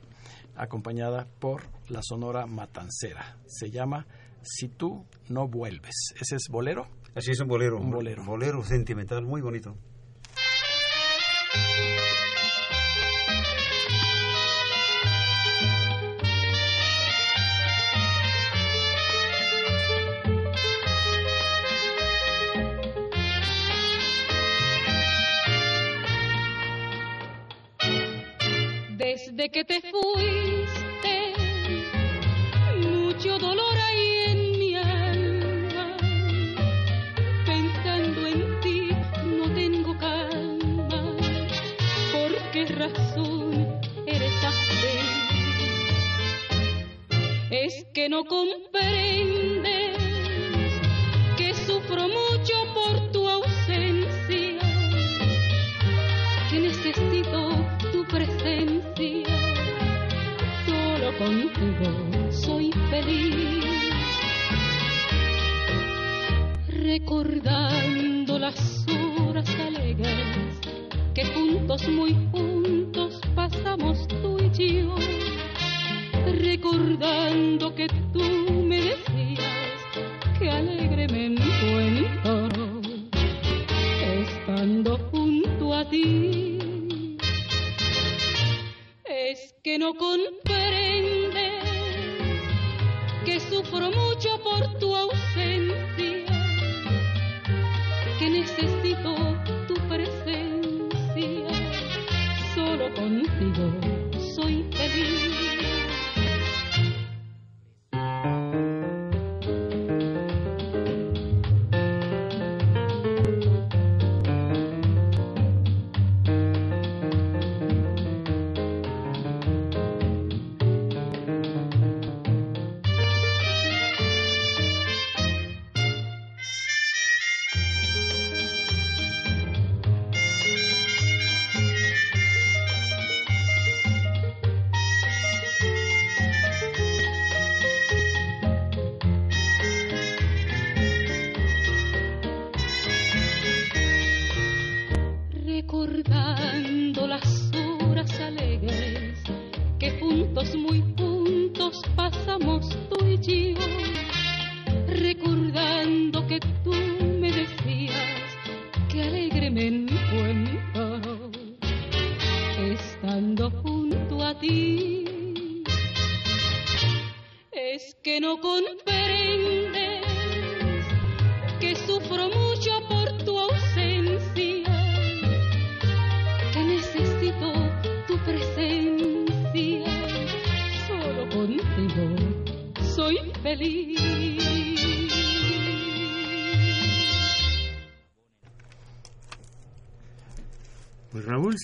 [0.55, 3.37] acompañada por la Sonora Matancera.
[3.45, 4.07] Se llama
[4.41, 5.93] Si tú no vuelves.
[6.19, 6.87] ¿Ese es bolero?
[7.13, 7.77] Así es un bolero.
[7.79, 8.25] Un bolero.
[8.25, 9.75] Bolero sentimental, muy bonito.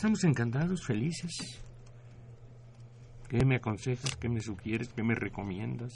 [0.03, 1.31] Estamos encantados, felices.
[3.29, 4.17] ¿Qué me aconsejas?
[4.17, 4.89] ¿Qué me sugieres?
[4.89, 5.93] ¿Qué me recomiendas?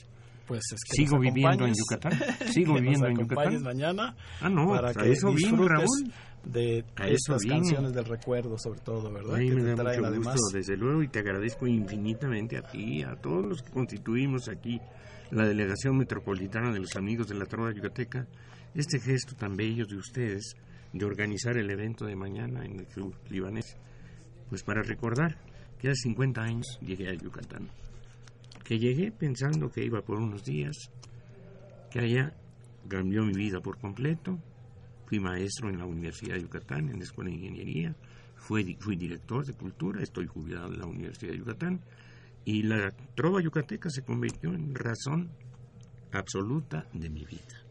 [0.47, 2.14] Pues es que Sigo viviendo en Yucatán.
[2.53, 3.64] Sigo que viviendo nos en Yucatán.
[3.64, 6.14] mañana Ah, no, para pues que eso disfrutes Raúl.
[6.45, 7.55] de A eso estas vine.
[7.55, 9.39] canciones del recuerdo, sobre todo, ¿verdad?
[9.39, 12.62] Que me te da traen mucho además gusto, desde luego, y te agradezco infinitamente a
[12.62, 14.80] ti, a todos los que constituimos aquí
[15.32, 18.26] la Delegación Metropolitana de los Amigos de la Trova Yucateca,
[18.74, 20.55] este gesto tan bello de ustedes
[20.93, 23.76] de organizar el evento de mañana en el Club Libanés,
[24.50, 25.38] pues para recordar
[25.80, 27.70] que hace 50 años llegué a Yucatán,
[28.64, 30.76] que llegué pensando que iba por unos días,
[31.91, 32.34] que allá
[32.88, 34.38] cambió mi vida por completo,
[35.06, 37.95] fui maestro en la Universidad de Yucatán, en la Escuela de Ingeniería,
[38.36, 41.82] fui, fui director de cultura, estoy jubilado en la Universidad de Yucatán,
[42.45, 45.30] y la trova yucateca se convirtió en razón
[46.12, 47.64] absoluta de mi vida.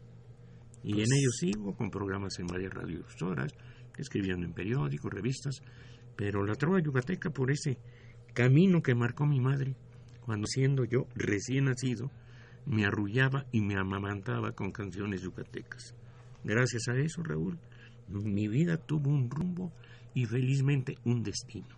[0.83, 3.51] Y Pues- en ello sigo con programas en varias radiodifusoras,
[3.97, 5.55] escribiendo en periódicos, revistas,
[6.17, 7.77] pero la trova yucateca por ese
[8.33, 9.75] camino que marcó mi madre,
[10.25, 12.11] cuando siendo yo recién nacido,
[12.65, 15.95] me arrullaba y me amamantaba con canciones yucatecas.
[16.43, 17.57] Gracias a eso, Raúl,
[18.09, 19.71] mi vida tuvo un rumbo
[20.13, 21.75] y felizmente un destino.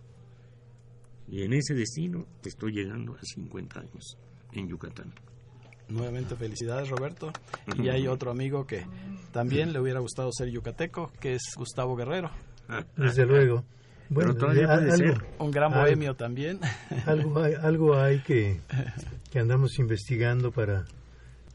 [1.28, 4.18] Y en ese destino estoy llegando a 50 años.
[4.52, 5.12] en Yucatán.
[5.88, 7.32] Nuevamente felicidades Roberto.
[7.78, 8.84] Y hay otro amigo que
[9.32, 12.30] también le hubiera gustado ser yucateco, que es Gustavo Guerrero.
[12.96, 13.64] Desde luego.
[14.10, 15.24] Bueno, todavía ya puede algo, ser.
[15.38, 16.58] Un gran bohemio también.
[17.06, 18.60] algo hay, algo hay que,
[19.32, 20.84] que andamos investigando para,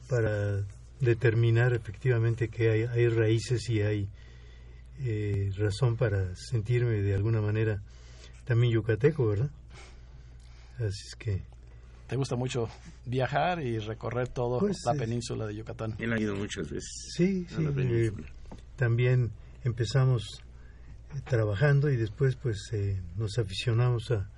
[0.09, 0.63] para
[1.01, 4.07] determinar efectivamente que hay, hay raíces y hay
[5.01, 7.81] eh, razón para sentirme de alguna manera
[8.45, 9.49] también yucateco, ¿verdad?
[10.77, 11.41] Así es que
[12.07, 12.69] Te gusta mucho
[13.05, 15.95] viajar y recorrer toda Pues, la es- península de Yucatán.
[15.99, 17.11] Él ha ido muchas veces.
[17.15, 17.65] Sí, sí.
[17.77, 18.11] eh,
[18.77, 19.31] también
[19.63, 20.44] empezamos eh,
[21.23, 24.29] trabajando y después pues eh, nos aficionamos a,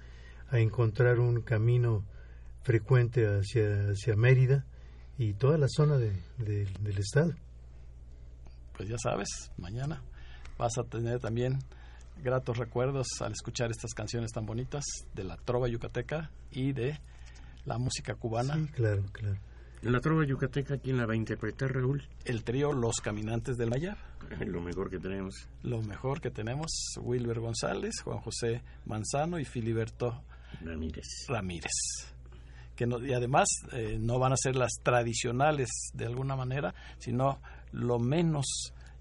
[0.49, 2.03] a encontrar un camino
[2.63, 4.65] frecuente hacia, hacia Mérida
[5.17, 7.33] y toda la zona de- de- del estado.
[8.75, 10.01] Pues ya sabes, mañana
[10.57, 11.59] vas a tener también
[12.23, 16.99] gratos recuerdos al escuchar estas canciones tan bonitas de la trova yucateca y de
[17.65, 18.53] la música cubana.
[18.55, 19.37] Sí, claro, claro.
[19.81, 22.03] La trova yucateca, ¿quién la va a interpretar, Raúl?
[22.25, 23.97] El trío Los Caminantes del Mayab.
[24.45, 25.47] Lo mejor que tenemos.
[25.63, 26.67] Lo mejor que tenemos,
[26.99, 30.23] Wilber González, Juan José Manzano y Filiberto
[30.61, 31.05] Ramírez.
[31.27, 31.71] Ramírez.
[32.75, 37.39] Que no- y además eh, no van a ser las tradicionales de alguna manera, sino
[37.71, 38.45] lo menos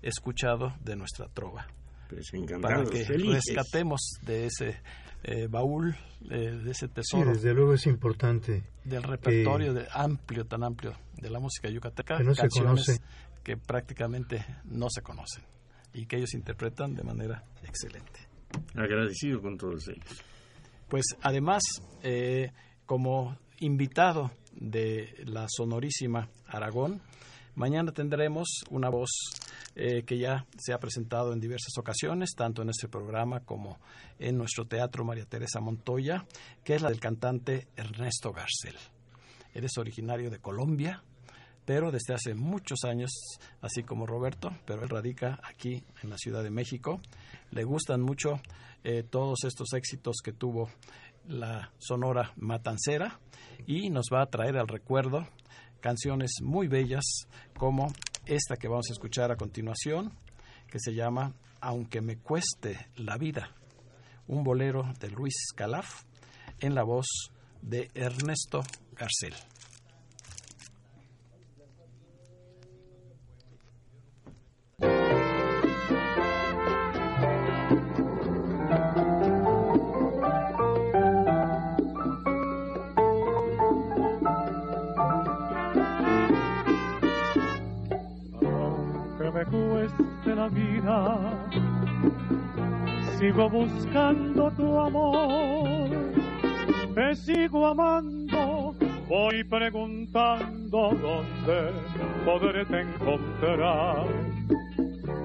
[0.02, 1.66] escuchado de nuestra trova.
[2.08, 2.30] Pues
[2.62, 3.44] Para que felices.
[3.46, 4.80] rescatemos de ese
[5.22, 5.96] eh, baúl,
[6.30, 10.94] eh, de ese Sí, tesoro, desde luego es importante del repertorio de, amplio, tan amplio
[11.16, 13.02] de la música yucateca, Que no se canciones conoce.
[13.42, 15.44] que prácticamente no se conocen
[15.92, 18.20] y que ellos interpretan de manera excelente.
[18.74, 20.22] Agradecido con todos ellos.
[20.88, 21.62] Pues además,
[22.02, 22.52] eh,
[22.84, 27.00] como invitado de la sonorísima Aragón,
[27.56, 29.10] mañana tendremos una voz
[29.74, 33.78] eh, que ya se ha presentado en diversas ocasiones, tanto en este programa como
[34.18, 36.24] en nuestro teatro María Teresa Montoya,
[36.62, 38.76] que es la del cantante Ernesto Garcel.
[39.52, 41.02] Él es originario de Colombia,
[41.64, 43.10] pero desde hace muchos años,
[43.60, 47.00] así como Roberto, pero él radica aquí en la Ciudad de México.
[47.50, 48.40] Le gustan mucho
[48.84, 50.70] eh, todos estos éxitos que tuvo
[51.26, 53.18] la Sonora Matancera
[53.66, 55.26] y nos va a traer al recuerdo
[55.80, 57.04] canciones muy bellas
[57.58, 57.92] como
[58.26, 60.12] esta que vamos a escuchar a continuación,
[60.68, 63.54] que se llama Aunque me cueste la vida,
[64.26, 66.02] un bolero de Luis Calaf
[66.60, 67.06] en la voz
[67.62, 68.62] de Ernesto
[68.92, 69.34] Garcel.
[93.18, 95.90] Sigo buscando tu amor,
[96.94, 98.74] te sigo amando,
[99.08, 101.72] voy preguntando dónde
[102.24, 104.06] poderte encontrar,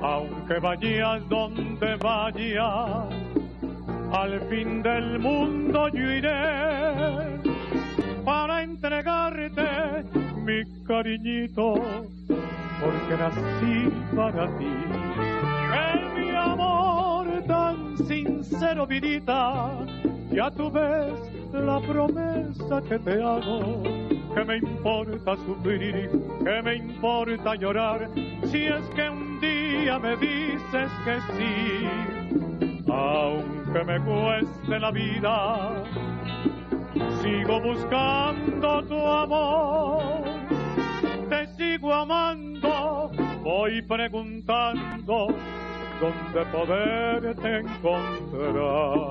[0.02, 3.08] aunque vayas donde vayas,
[4.12, 7.40] al fin del mundo yo iré
[8.26, 10.04] para entregarte
[10.44, 11.76] mi cariñito
[12.82, 14.74] porque nací para ti.
[15.94, 19.70] Es mi amor tan sincero, vidita,
[20.32, 21.14] ya tú ves
[21.54, 23.84] la promesa que te hago.
[24.34, 26.10] Que me importa sufrir,
[26.44, 28.10] que me importa llorar,
[28.46, 35.84] si es que un día me dices que sí, aunque me cueste la vida,
[37.22, 40.31] sigo buscando tu amor
[41.94, 43.12] amando,
[43.44, 45.28] voy preguntando
[46.00, 49.02] dónde poderte encontrar.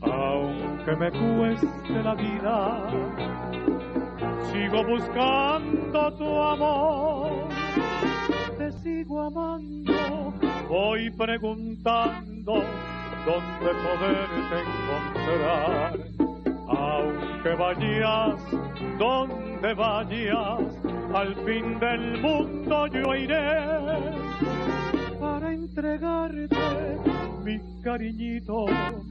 [0.00, 3.47] Aunque me cueste la vida,
[4.58, 7.48] sigo buscando tu amor,
[8.58, 10.34] te sigo amando,
[10.68, 12.64] voy preguntando
[13.24, 15.92] dónde poderte encontrar,
[16.66, 18.40] aunque vayas
[18.98, 20.60] donde vayas,
[21.14, 23.60] al fin del mundo yo iré
[25.20, 26.48] para entregarte
[27.44, 28.66] mi cariñito,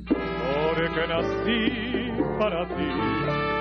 [0.05, 2.87] porque nací para ti.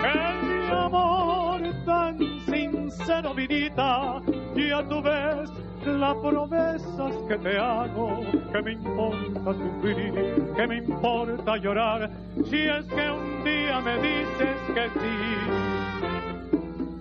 [0.02, 1.55] Mi amor
[1.86, 4.20] tan sincero, vidita,
[4.54, 5.50] y a tu vez
[5.86, 8.20] las promesas que te hago,
[8.52, 12.10] que me importa sufrir, que me importa llorar,
[12.44, 15.18] si es que un día me dices que sí,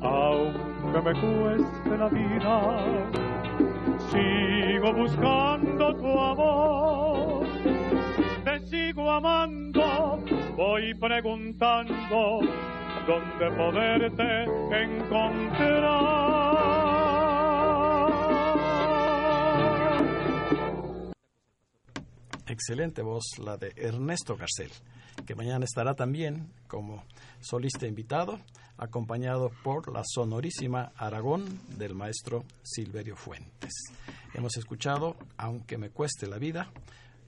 [0.02, 2.62] aunque me cueste la vida,
[4.12, 7.48] sigo buscando tu amor,
[8.44, 10.20] te sigo amando,
[10.56, 12.42] voy preguntando
[13.08, 14.44] dónde poderte
[14.84, 16.06] encontrar.
[22.48, 24.72] Excelente voz la de Ernesto Garcel,
[25.26, 27.04] que mañana estará también como
[27.42, 28.40] solista invitado,
[28.78, 33.74] acompañado por la sonorísima Aragón del maestro Silverio Fuentes.
[34.34, 36.72] Hemos escuchado, aunque me cueste la vida,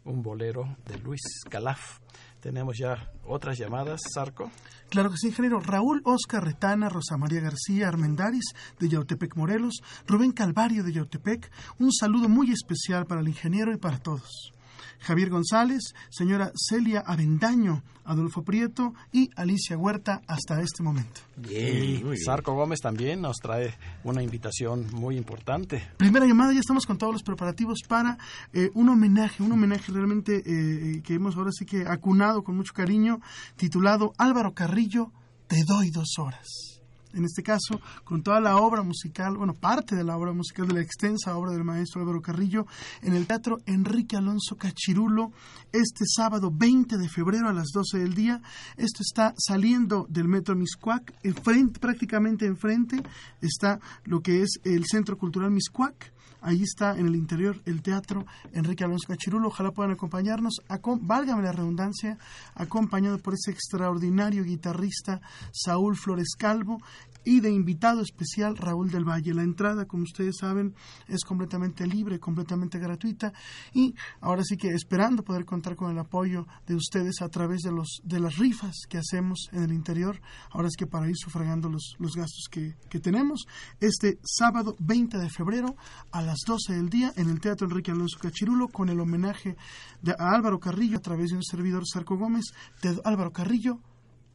[0.06, 2.00] un bolero de Luis Calaf.
[2.42, 4.52] Tenemos ya otras llamadas, Sarco.
[4.90, 5.60] Claro que sí, ingeniero.
[5.60, 11.52] Raúl Oscar Retana, Rosa María García Armendaris de Yautepec, Morelos, Rubén Calvario de Yautepec.
[11.80, 14.54] Un saludo muy especial para el ingeniero y para todos.
[15.00, 21.22] Javier González, señora Celia Avendaño, Adolfo Prieto y Alicia Huerta hasta este momento.
[21.36, 25.88] Bien, Sarco Gómez también nos trae una invitación muy importante.
[25.98, 28.18] Primera llamada, ya estamos con todos los preparativos para
[28.54, 32.74] eh, un homenaje, un homenaje realmente eh, que hemos ahora sí que acunado con mucho
[32.74, 33.20] cariño,
[33.56, 35.12] titulado Álvaro Carrillo,
[35.48, 36.77] Te doy dos horas
[37.18, 40.76] en este caso, con toda la obra musical, bueno, parte de la obra musical, de
[40.76, 42.66] la extensa obra del maestro Álvaro Carrillo,
[43.02, 45.32] en el Teatro Enrique Alonso Cachirulo,
[45.72, 48.42] este sábado 20 de febrero a las 12 del día.
[48.78, 53.02] Esto está saliendo del Metro Miscuac, enfrente, prácticamente enfrente
[53.42, 56.17] está lo que es el Centro Cultural Miscuac.
[56.48, 59.50] Ahí está en el interior el teatro Enrique Alonso Cachirulo.
[59.50, 60.62] Ojalá puedan acompañarnos,
[61.02, 62.18] válgame la redundancia,
[62.56, 65.20] acompañado por ese extraordinario guitarrista
[65.52, 66.78] Saúl Flores Calvo
[67.26, 69.34] y de invitado especial Raúl del Valle.
[69.34, 70.74] La entrada, como ustedes saben,
[71.10, 73.34] es completamente libre, completamente gratuita
[73.74, 77.74] y ahora sí que esperando poder contar con el apoyo de ustedes a través de
[77.74, 80.22] los de las rifas que hacemos en el interior.
[80.52, 83.46] Ahora es que para ir sufragando los, los gastos que, que tenemos,
[83.82, 85.76] este sábado 20 de febrero
[86.12, 89.56] a las 12 del día en el Teatro Enrique Alonso Cachirulo con el homenaje
[90.02, 92.46] de, a Álvaro Carrillo a través de un servidor Sarco Gómez.
[92.82, 93.80] De Álvaro Carrillo,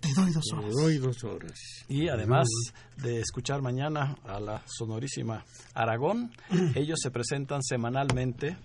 [0.02, 0.74] te doy dos horas.
[0.74, 1.84] Te doy dos horas.
[1.88, 2.48] Y además
[2.96, 5.44] de escuchar mañana a la sonorísima
[5.74, 6.32] Aragón,
[6.74, 8.56] ellos se presentan semanalmente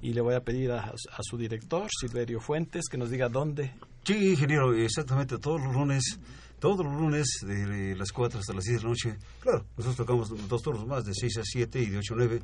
[0.00, 3.74] y le voy a pedir a, a, su director, Silverio Fuentes, que nos diga dónde.
[4.04, 6.18] Sí, ingeniero, exactamente, todos los lunes,
[6.58, 9.18] todos los lunes de las 4 hasta las 10 de la noche.
[9.40, 12.42] Claro, nosotros tocamos dos turnos más, de 6 a 7 y de 8 a 9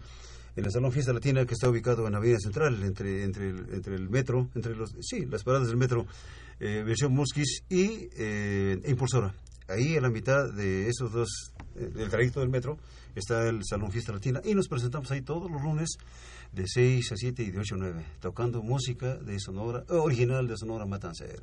[0.57, 4.49] en el Salón Fiesta Latina que está ubicado en Avenida Central, entre, entre, el, metro,
[4.55, 6.07] entre los, sí, las paradas del metro,
[6.61, 9.35] eh, versión Musquis y eh, Impulsora.
[9.69, 12.79] Ahí en la mitad de esos dos, eh, del trayecto del metro,
[13.15, 15.97] está el Salón Fiesta Latina y nos presentamos ahí todos los lunes
[16.53, 20.57] de 6 a 7 y de 8 a 9, tocando música de Sonora, original de
[20.57, 21.43] Sonora Matancera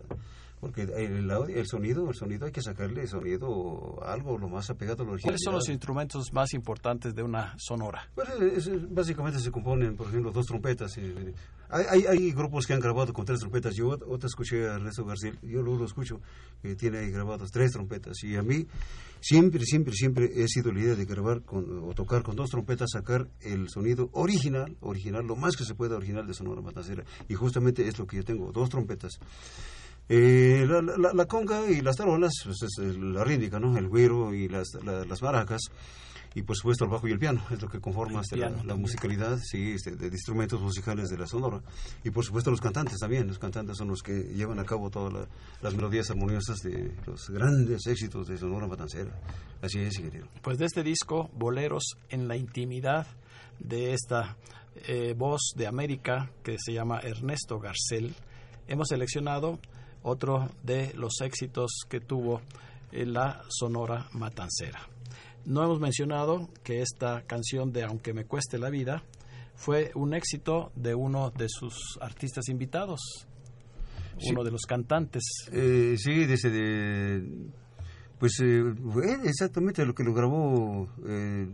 [0.60, 5.06] porque el, el, sonido, el sonido hay que sacarle sonido algo lo más apegado a
[5.06, 5.32] lo original.
[5.32, 8.10] ¿Cuáles son los instrumentos más importantes de una sonora?
[8.14, 10.98] Pues es, básicamente se componen, por ejemplo, dos trompetas.
[11.70, 13.74] hay, hay, hay, grupos que han grabado con tres trompetas.
[13.76, 16.20] Yo otra escuché a Ernesto García, yo luego lo escucho,
[16.62, 18.22] que tiene ahí grabadas tres trompetas.
[18.24, 18.68] Y a mí
[19.22, 22.90] siempre, siempre, siempre he sido la idea de grabar con, o tocar con dos trompetas,
[22.92, 27.06] sacar el sonido original, original, lo más que se pueda original de Sonora Matancera.
[27.30, 29.20] Y justamente es lo que yo tengo, dos trompetas.
[30.12, 33.78] Eh, la, la, la, conga y las tarolas, pues es la rítmica, ¿no?
[33.78, 35.62] El güiro y las, la, las maracas.
[36.36, 38.76] Y por supuesto el bajo y el piano, es lo que conforma este, piano, la,
[38.76, 41.62] musicalidad sí, este, de, instrumentos musicales de la Sonora.
[42.04, 45.28] Y por supuesto los cantantes también, los cantantes son los que llevan a cabo todas
[45.62, 49.12] las melodías armoniosas de los grandes éxitos de Sonora Matancera.
[49.62, 50.28] Así es, ingeniero.
[50.42, 53.08] Pues de este disco, Boleros en la intimidad
[53.60, 54.38] de esta
[54.88, 58.14] eh, voz de América que se llama Ernesto Garcel,
[58.68, 59.60] hemos seleccionado
[60.04, 62.42] otro de los éxitos que tuvo
[62.92, 64.80] la Sonora Matancera.
[65.46, 69.04] No hemos mencionado que esta canción de Aunque me cueste la vida
[69.56, 73.00] fue un éxito de uno de sus artistas invitados,
[74.22, 74.32] Sí.
[74.32, 75.24] uno de los cantantes.
[75.52, 77.48] Eh, sí, desde de,
[78.20, 81.48] pues eh, fue exactamente lo que lo grabó eh,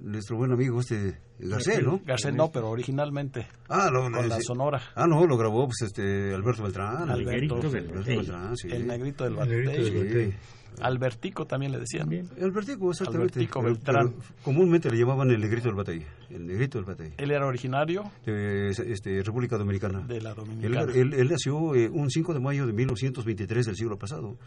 [0.00, 2.00] nuestro buen amigo este Garcés, ¿no?
[2.04, 4.42] Garcés no, pero originalmente Ah, lo, con la sí.
[4.42, 4.80] Sonora.
[4.94, 7.10] Ah, no, lo grabó pues este Alberto Beltrán.
[7.10, 7.60] Alberto.
[7.70, 8.68] Beltrán, sí.
[8.70, 10.34] El negrito del Batey.
[10.82, 12.08] Albertico también le decían.
[12.40, 13.34] Albertico, exactamente.
[13.40, 14.10] Albertico Beltrán.
[14.10, 16.06] pero comúnmente le llamaban el negrito del batey.
[16.30, 17.12] El negrito del batey.
[17.18, 20.00] Él era originario De este, República Dominicana.
[20.06, 20.92] de la Él, Dominicana.
[20.94, 24.38] él- él nació eh, un 5 de mayo de 1923 del siglo pasado,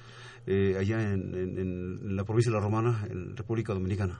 [0.47, 4.19] eh, allá en, en- en la provincia de La Romana, en República Dominicana.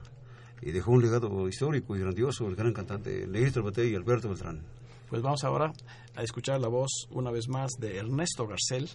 [0.66, 4.62] Y dejó un legado histórico y grandioso el gran cantante Negrito Batey y Alberto Beltrán.
[5.10, 5.74] Pues vamos ahora
[6.16, 8.90] a escuchar la voz una vez más de Ernesto Garcel,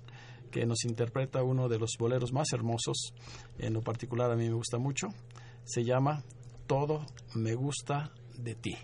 [0.50, 3.12] que nos interpreta uno de los boleros más hermosos,
[3.58, 5.08] en lo particular a mí me gusta mucho,
[5.64, 6.24] se llama
[6.66, 7.04] Todo
[7.34, 8.76] me gusta de ti.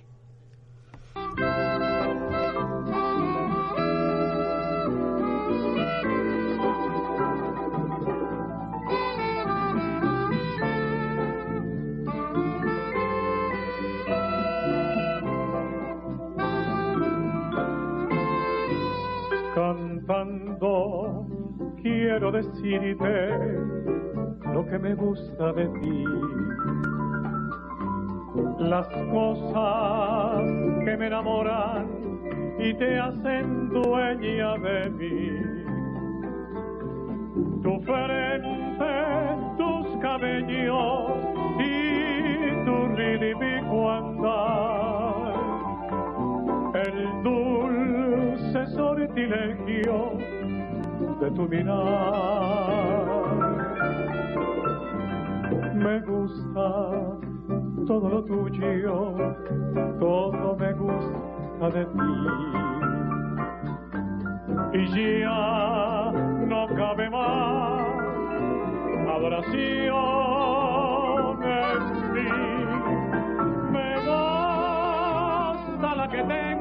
[22.15, 23.39] Quiero decirte
[24.53, 26.05] lo que me gusta de ti.
[28.61, 30.45] Las cosas
[30.85, 31.89] que me enamoran
[32.61, 35.29] y te hacen dueña de mí.
[37.65, 38.95] Tu frente,
[39.59, 41.19] tus cabellos
[41.59, 45.35] y tu ridículo andar.
[46.75, 50.17] El dulce sortilegio
[51.25, 53.07] de tu mirar.
[55.75, 56.67] Me gusta
[57.87, 59.15] todo lo tuyo,
[59.99, 62.15] todo me gusta de ti.
[64.75, 66.13] Y ya
[66.47, 67.83] no cabe más
[69.17, 69.95] adoración
[71.43, 72.33] en mí.
[73.73, 76.54] Me basta la que tengo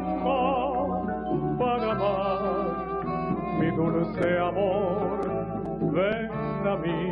[4.03, 5.21] dulce amor.
[5.91, 6.29] Ven
[6.67, 7.11] a mí,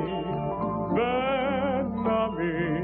[0.94, 2.81] ven a mí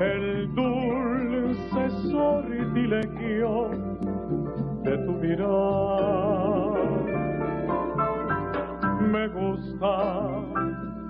[0.00, 3.70] el dulce sortilegio
[4.82, 6.74] de tu mirar.
[9.12, 9.92] Me gusta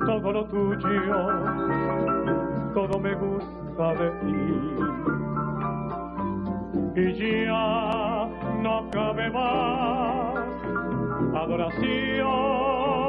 [0.06, 1.20] todo lo tuyo,
[2.74, 4.44] todo me gusta de ti.
[6.96, 8.28] Y ya
[8.62, 10.34] no cabe más
[11.34, 13.03] adoración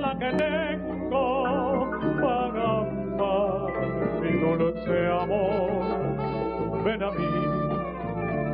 [0.00, 1.90] la que tengo
[2.20, 6.84] para amar mi dulce amor.
[6.84, 7.30] Ven a mí,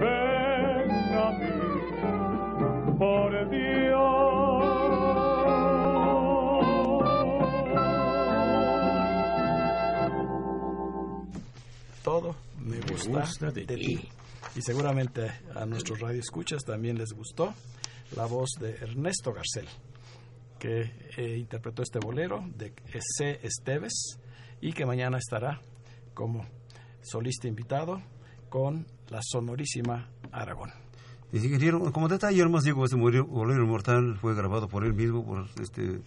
[0.01, 1.53] ven a mí,
[2.99, 3.33] por
[12.03, 13.97] Todo me gusta, gusta de de, ti.
[13.97, 14.09] ti.
[14.57, 17.55] Y seguramente a nuestros radioescuchas también les gustó
[18.17, 19.67] la voz de Ernesto Garcel,
[20.63, 22.73] que eh, interpretó este bolero de
[23.19, 23.41] C.
[23.43, 24.21] Esteves
[24.61, 25.61] y que mañana estará
[26.15, 26.47] como
[27.03, 28.01] solista invitado
[28.49, 30.71] con la sonorísima Aragón.
[31.93, 36.01] Como detalle, más digo, este bolero inmortal fue grabado por él mismo, por este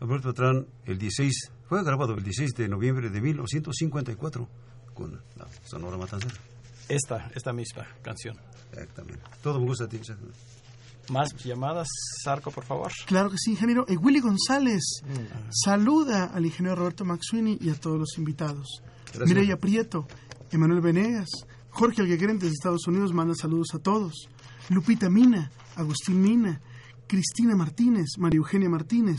[0.00, 4.48] Alberto Beltrán, el 16, fue grabado el 16 de noviembre de 1954
[4.94, 6.36] con la Sonora Matancera.
[6.88, 8.34] Esta, esta misma canción.
[8.72, 9.22] Exactamente.
[9.42, 9.96] Todo me gusta de ti.
[9.98, 10.38] exactamente.
[11.10, 11.88] Más llamadas,
[12.22, 12.92] Sarco, por favor.
[13.06, 13.84] Claro que sí, ingeniero.
[13.88, 15.02] Eh, Willy González
[15.50, 18.82] saluda al ingeniero Roberto Maxwini y a todos los invitados.
[19.06, 19.28] Gracias.
[19.28, 20.06] Mireya Prieto,
[20.52, 21.28] Emanuel Venegas,
[21.70, 24.28] Jorge Alguegren desde Estados Unidos manda saludos a todos.
[24.68, 26.60] Lupita Mina, Agustín Mina,
[27.06, 29.18] Cristina Martínez, María Eugenia Martínez,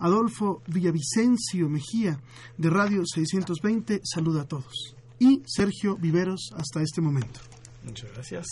[0.00, 2.20] Adolfo Villavicencio Mejía
[2.56, 4.96] de Radio 620 saluda a todos.
[5.20, 7.40] Y Sergio Viveros hasta este momento.
[7.84, 8.46] Muchas gracias.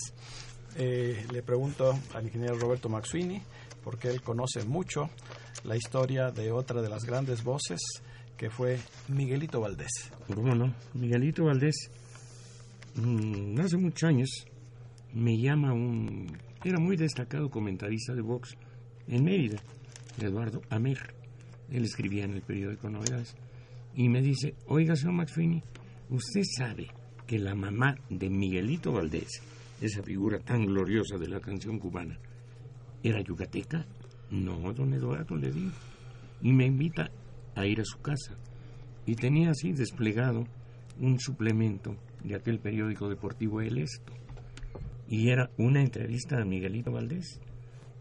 [0.79, 3.41] Eh, le pregunto al ingeniero Roberto Maxwini,
[3.83, 5.09] porque él conoce mucho
[5.65, 7.81] la historia de otra de las grandes voces,
[8.37, 10.13] que fue Miguelito Valdés.
[10.35, 10.75] ¿Cómo no?
[10.93, 11.91] Miguelito Valdés,
[12.95, 14.47] mm, hace muchos años,
[15.15, 16.37] me llama un...
[16.63, 18.55] Era muy destacado comentarista de box
[19.09, 19.59] en Mérida,
[20.21, 21.15] Eduardo Amer.
[21.71, 23.35] Él escribía en el periódico Novedades.
[23.95, 25.63] Y me dice, oiga, señor Maxwini,
[26.11, 26.89] usted sabe
[27.27, 29.41] que la mamá de Miguelito Valdés,
[29.81, 32.19] esa figura tan gloriosa de la canción cubana,
[33.03, 33.87] era yucateca.
[34.31, 35.73] No, don Eduardo, le digo.
[36.43, 37.11] Y me invita
[37.55, 38.37] a ir a su casa.
[39.07, 40.45] Y tenía así desplegado
[40.99, 44.13] un suplemento de aquel periódico deportivo El Esto.
[45.09, 47.41] Y era una entrevista a Miguelito Valdés,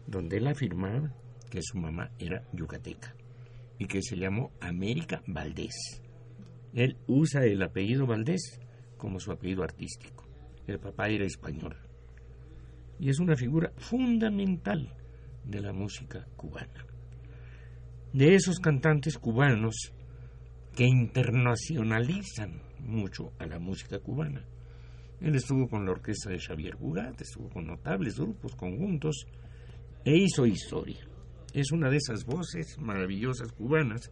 [0.06, 1.14] donde él afirmaba
[1.50, 3.14] que su mamá era yucateca.
[3.78, 6.02] y que se llamó América Valdés.
[6.72, 8.58] Él usa el apellido Valdés
[8.96, 10.25] como su apellido artístico.
[10.66, 11.76] El papá era español.
[12.98, 14.92] Y es una figura fundamental
[15.44, 16.86] de la música cubana.
[18.12, 19.92] De esos cantantes cubanos
[20.74, 24.44] que internacionalizan mucho a la música cubana.
[25.20, 29.26] Él estuvo con la orquesta de Xavier Bugat, estuvo con notables grupos, conjuntos,
[30.04, 31.00] e hizo historia.
[31.54, 34.10] Es una de esas voces maravillosas cubanas.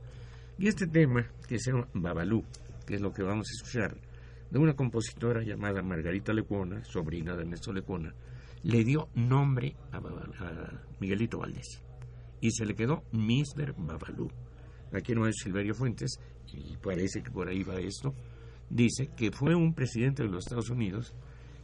[0.59, 2.45] Y este tema, que se llama Babalú,
[2.87, 3.97] que es lo que vamos a escuchar,
[4.55, 8.15] de una compositora llamada Margarita Lecuona, sobrina de Ernesto Lecuona,
[8.63, 10.01] le dio nombre a,
[11.01, 11.83] Miguelito Valdés.
[12.41, 13.75] Y se le quedó Mr.
[13.77, 14.31] Babalú.
[14.93, 16.21] Aquí no es Silverio Fuentes,
[16.53, 18.15] y parece que por ahí va esto,
[18.71, 21.13] dice que fue un presidente de los Estados Unidos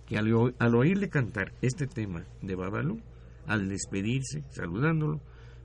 [0.05, 3.01] que al, al oírle cantar este tema de Babalú,
[3.47, 5.21] al despedirse, saludándolo,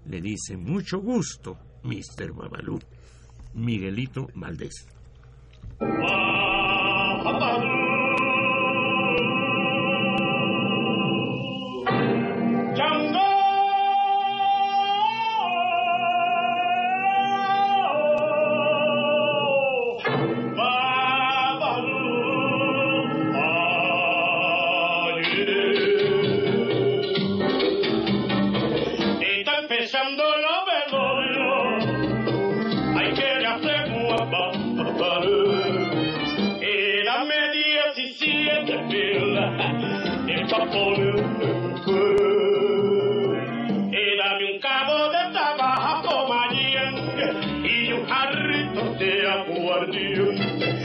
[0.05, 2.33] le dice, mucho gusto, Mr.
[2.33, 2.77] Babalú,
[3.55, 4.85] Miguelito Valdés.
[7.25, 7.84] Está
[49.83, 50.84] de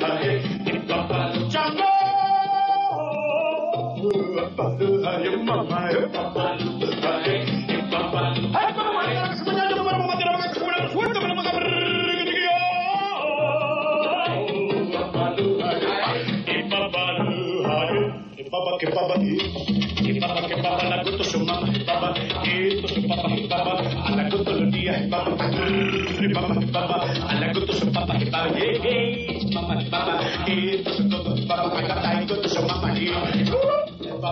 [0.00, 0.57] Bye.
[5.18, 6.08] Babalú,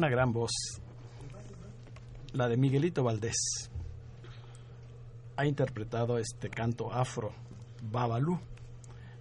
[0.00, 0.52] Una gran voz,
[2.32, 3.36] la de Miguelito Valdés.
[5.36, 7.34] Ha interpretado este canto afro,
[7.82, 8.40] Babalú,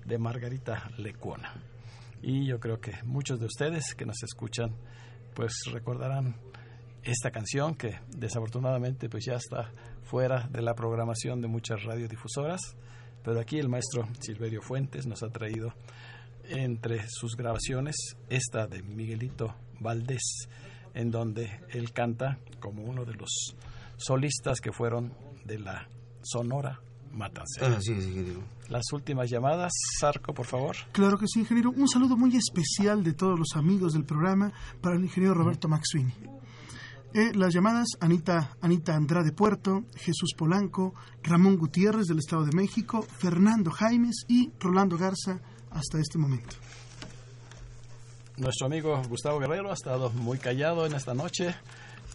[0.05, 1.53] de Margarita Lecuona.
[2.21, 4.73] Y yo creo que muchos de ustedes que nos escuchan,
[5.33, 6.37] pues recordarán
[7.03, 9.73] esta canción que desafortunadamente pues ya está
[10.03, 12.61] fuera de la programación de muchas radiodifusoras,
[13.21, 15.73] pero aquí el maestro Silverio Fuentes nos ha traído
[16.45, 17.97] entre sus grabaciones
[18.29, 20.47] esta de Miguelito Valdés,
[20.93, 23.55] en donde él canta como uno de los
[23.97, 25.13] solistas que fueron
[25.45, 25.87] de la
[26.21, 26.79] Sonora
[27.11, 27.77] Matancera.
[27.77, 28.41] Ah, sí, sí, ingeniero.
[28.69, 30.75] Las últimas llamadas, Sarco, por favor.
[30.91, 31.71] Claro que sí, ingeniero.
[31.71, 36.13] Un saludo muy especial de todos los amigos del programa para el ingeniero Roberto Maxwini.
[37.13, 43.01] Eh, las llamadas Anita, Anita Andrade Puerto, Jesús Polanco, Ramón Gutiérrez del Estado de México,
[43.01, 46.55] Fernando Jaimes y Rolando Garza hasta este momento.
[48.39, 51.53] Nuestro amigo Gustavo Guerrero ha estado muy callado en esta noche,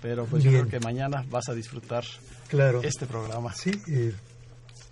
[0.01, 0.66] pero pues yo Bien.
[0.66, 2.05] creo que mañana vas a disfrutar
[2.49, 2.83] Claro.
[2.83, 3.53] este programa.
[3.55, 4.14] Sí, eh,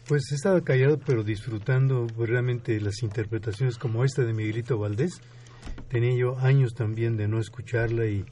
[0.07, 5.21] pues he estado callado, pero disfrutando pues, realmente las interpretaciones como esta de Miguelito Valdés.
[5.89, 8.25] Tenía yo años también de no escucharla y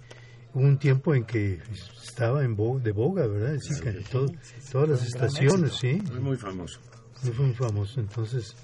[0.52, 1.58] hubo un tiempo en que
[2.02, 3.56] estaba en bo- de boga, ¿verdad?
[3.60, 4.30] Sí, que en todo-
[4.70, 5.88] todas las Fue estaciones, sí.
[5.88, 6.12] éxito.
[6.12, 6.80] Fue muy famoso.
[7.22, 8.00] Muy, muy famoso.
[8.00, 8.54] Entonces,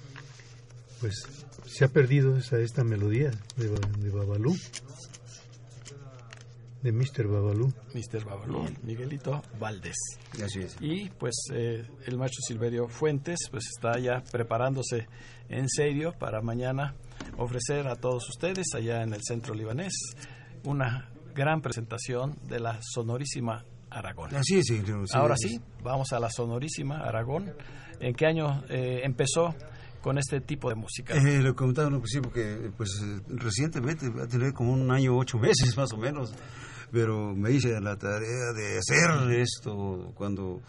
[1.00, 1.14] pues
[1.66, 4.54] se ha perdido esa, esta melodía de, de Babalú,
[6.82, 7.26] de Mr.
[7.26, 7.72] Babalú.
[7.94, 8.24] Mr.
[8.24, 9.96] Babalú, Miguelito Valdés.
[10.42, 10.76] Así es.
[10.80, 15.08] Y pues eh, el maestro Silverio Fuentes pues está ya preparándose
[15.48, 16.94] en serio para mañana
[17.38, 19.94] ofrecer a todos ustedes allá en el centro libanés
[20.64, 24.34] una gran presentación de la sonorísima Aragón.
[24.36, 24.72] Así es.
[25.12, 27.52] Ahora sí, vamos a la sonorísima Aragón.
[28.00, 29.54] ¿En qué año eh, empezó
[30.06, 31.16] con este tipo de música?
[31.16, 34.88] Eh, lo comentaba no, pues sí, porque pues eh, recientemente va a tener como un
[34.92, 36.32] año ocho meses más o menos,
[36.92, 40.62] pero me hice la tarea de hacer esto cuando,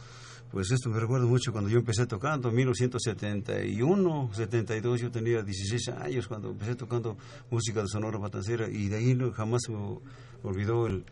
[0.52, 5.90] pues esto me recuerda mucho cuando yo empecé tocando, en 1971, 72, yo tenía 16
[5.90, 7.16] años cuando empecé tocando
[7.52, 10.00] música de Sonora Matancera y de ahí no, jamás se me
[10.42, 11.06] olvidó el,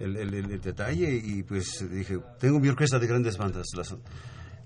[0.00, 3.94] el- el- el detalle y pues dije, tengo mi orquesta de grandes bandas, las,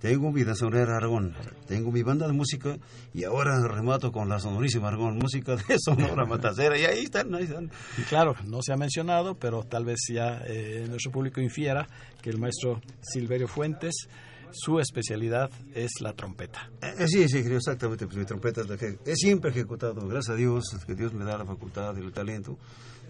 [0.00, 1.34] tengo mi Sonora Aragón,
[1.68, 2.76] tengo mi banda de música
[3.12, 7.44] y ahora remato con la sonorísima Aragón, música de Sonora Matancera y ahí están, ahí
[7.44, 7.70] están.
[7.98, 11.86] Y claro, no se ha mencionado, pero tal vez ya eh, nuestro público infiera
[12.22, 14.08] que el maestro Silverio Fuentes,
[14.52, 16.70] su especialidad es la trompeta.
[16.80, 20.34] Eh, sí, sí, creo exactamente, pues mi trompeta es la que he siempre ejecutado, gracias
[20.34, 22.58] a Dios, que Dios me da la facultad y el talento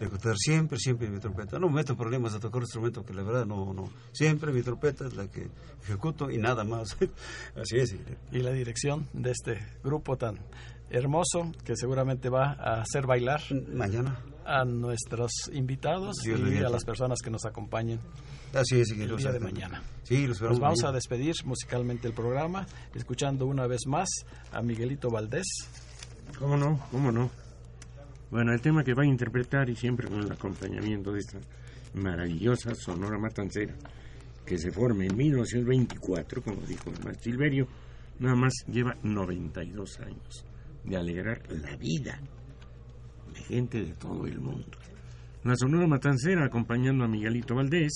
[0.00, 1.58] de ejecutar siempre, siempre mi trompeta.
[1.58, 5.06] No me meto problemas de tocar instrumento, que la verdad no, no, siempre mi trompeta
[5.06, 5.48] es la que
[5.82, 6.96] ejecuto y nada más.
[7.56, 7.94] Así es.
[8.32, 10.38] Y la dirección de este grupo tan
[10.88, 13.40] hermoso que seguramente va a hacer bailar
[13.72, 18.00] mañana a nuestros invitados Dios y a las personas que nos acompañen
[18.52, 19.80] Así es, el día de mañana.
[20.02, 24.08] Sí, los esperamos Nos vamos a despedir musicalmente el programa, escuchando una vez más
[24.50, 25.46] a Miguelito Valdés.
[26.36, 26.80] ¿Cómo no?
[26.90, 27.30] ¿Cómo no?
[28.30, 31.40] Bueno, el tema que va a interpretar y siempre con el acompañamiento de esta
[31.94, 33.74] maravillosa Sonora Matancera,
[34.46, 37.66] que se forma en 1924, como dijo el maestro Silverio,
[38.20, 40.44] nada más lleva 92 años
[40.84, 42.20] de alegrar la vida
[43.34, 44.78] de gente de todo el mundo.
[45.42, 47.94] La Sonora Matancera acompañando a Miguelito Valdés,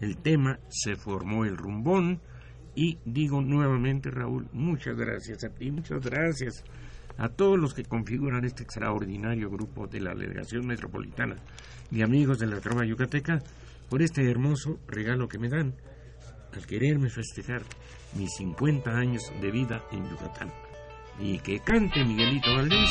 [0.00, 2.18] el tema se formó el rumbón
[2.74, 6.64] y digo nuevamente Raúl, muchas gracias a ti, muchas gracias
[7.18, 11.36] a todos los que configuran este extraordinario grupo de la Delegación Metropolitana
[11.90, 13.42] de Amigos de la Trova Yucateca
[13.88, 15.74] por este hermoso regalo que me dan
[16.54, 17.62] al quererme festejar
[18.14, 20.50] mis 50 años de vida en Yucatán.
[21.18, 22.90] Y que cante Miguelito Valdés,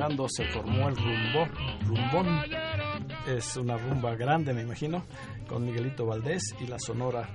[0.00, 1.46] Escuchando se formó el rumbo,
[1.84, 2.40] rumbón
[3.28, 5.04] es una rumba grande, me imagino,
[5.46, 7.28] con Miguelito Valdés y la Sonora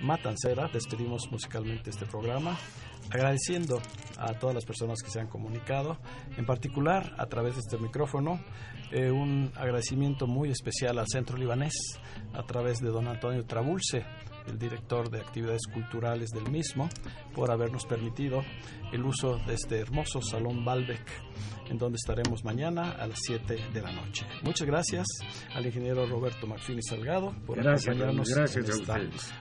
[0.00, 0.68] Matancera.
[0.72, 2.58] Despedimos musicalmente este programa,
[3.12, 3.80] agradeciendo
[4.18, 5.98] a todas las personas que se han comunicado,
[6.36, 8.40] en particular a través de este micrófono,
[8.90, 11.74] eh, un agradecimiento muy especial al Centro Libanés,
[12.34, 14.04] a través de don Antonio Trabulce,
[14.50, 16.88] el director de actividades culturales del mismo,
[17.34, 18.42] por habernos permitido
[18.92, 21.00] el uso de este hermoso Salón Balbec,
[21.68, 24.26] en donde estaremos mañana a las 7 de la noche.
[24.42, 25.06] Muchas gracias
[25.54, 28.96] al ingeniero Roberto Marfini Salgado por Gracias, acompañarnos gracias en esta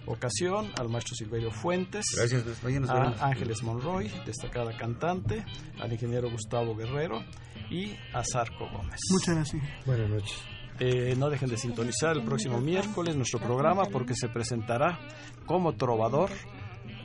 [0.06, 5.44] ocasión, al maestro Silverio Fuentes, Gracias, a Ángeles Monroy, destacada cantante,
[5.80, 7.24] al ingeniero Gustavo Guerrero
[7.70, 9.00] y a Sarco Gómez.
[9.12, 9.64] Muchas gracias.
[9.86, 10.59] Buenas noches.
[10.80, 14.98] Eh, no dejen de sintonizar el próximo miércoles nuestro programa porque se presentará
[15.46, 16.30] como trovador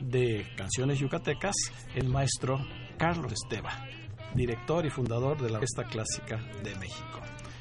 [0.01, 1.55] de canciones yucatecas
[1.93, 2.57] el maestro
[2.97, 3.71] Carlos Esteva,
[4.33, 7.19] director y fundador de la Orquesta Clásica de México.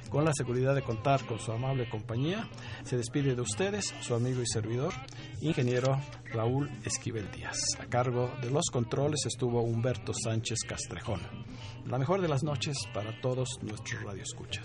[0.08, 2.48] Con la seguridad de contar con su amable compañía,
[2.84, 4.92] se despide de ustedes su amigo y servidor,
[5.40, 7.58] ingeniero Raúl Esquivel Díaz.
[7.80, 11.20] A cargo de los controles estuvo Humberto Sánchez Castrejón.
[11.86, 14.64] La mejor de las noches para todos nuestros radioescuchas.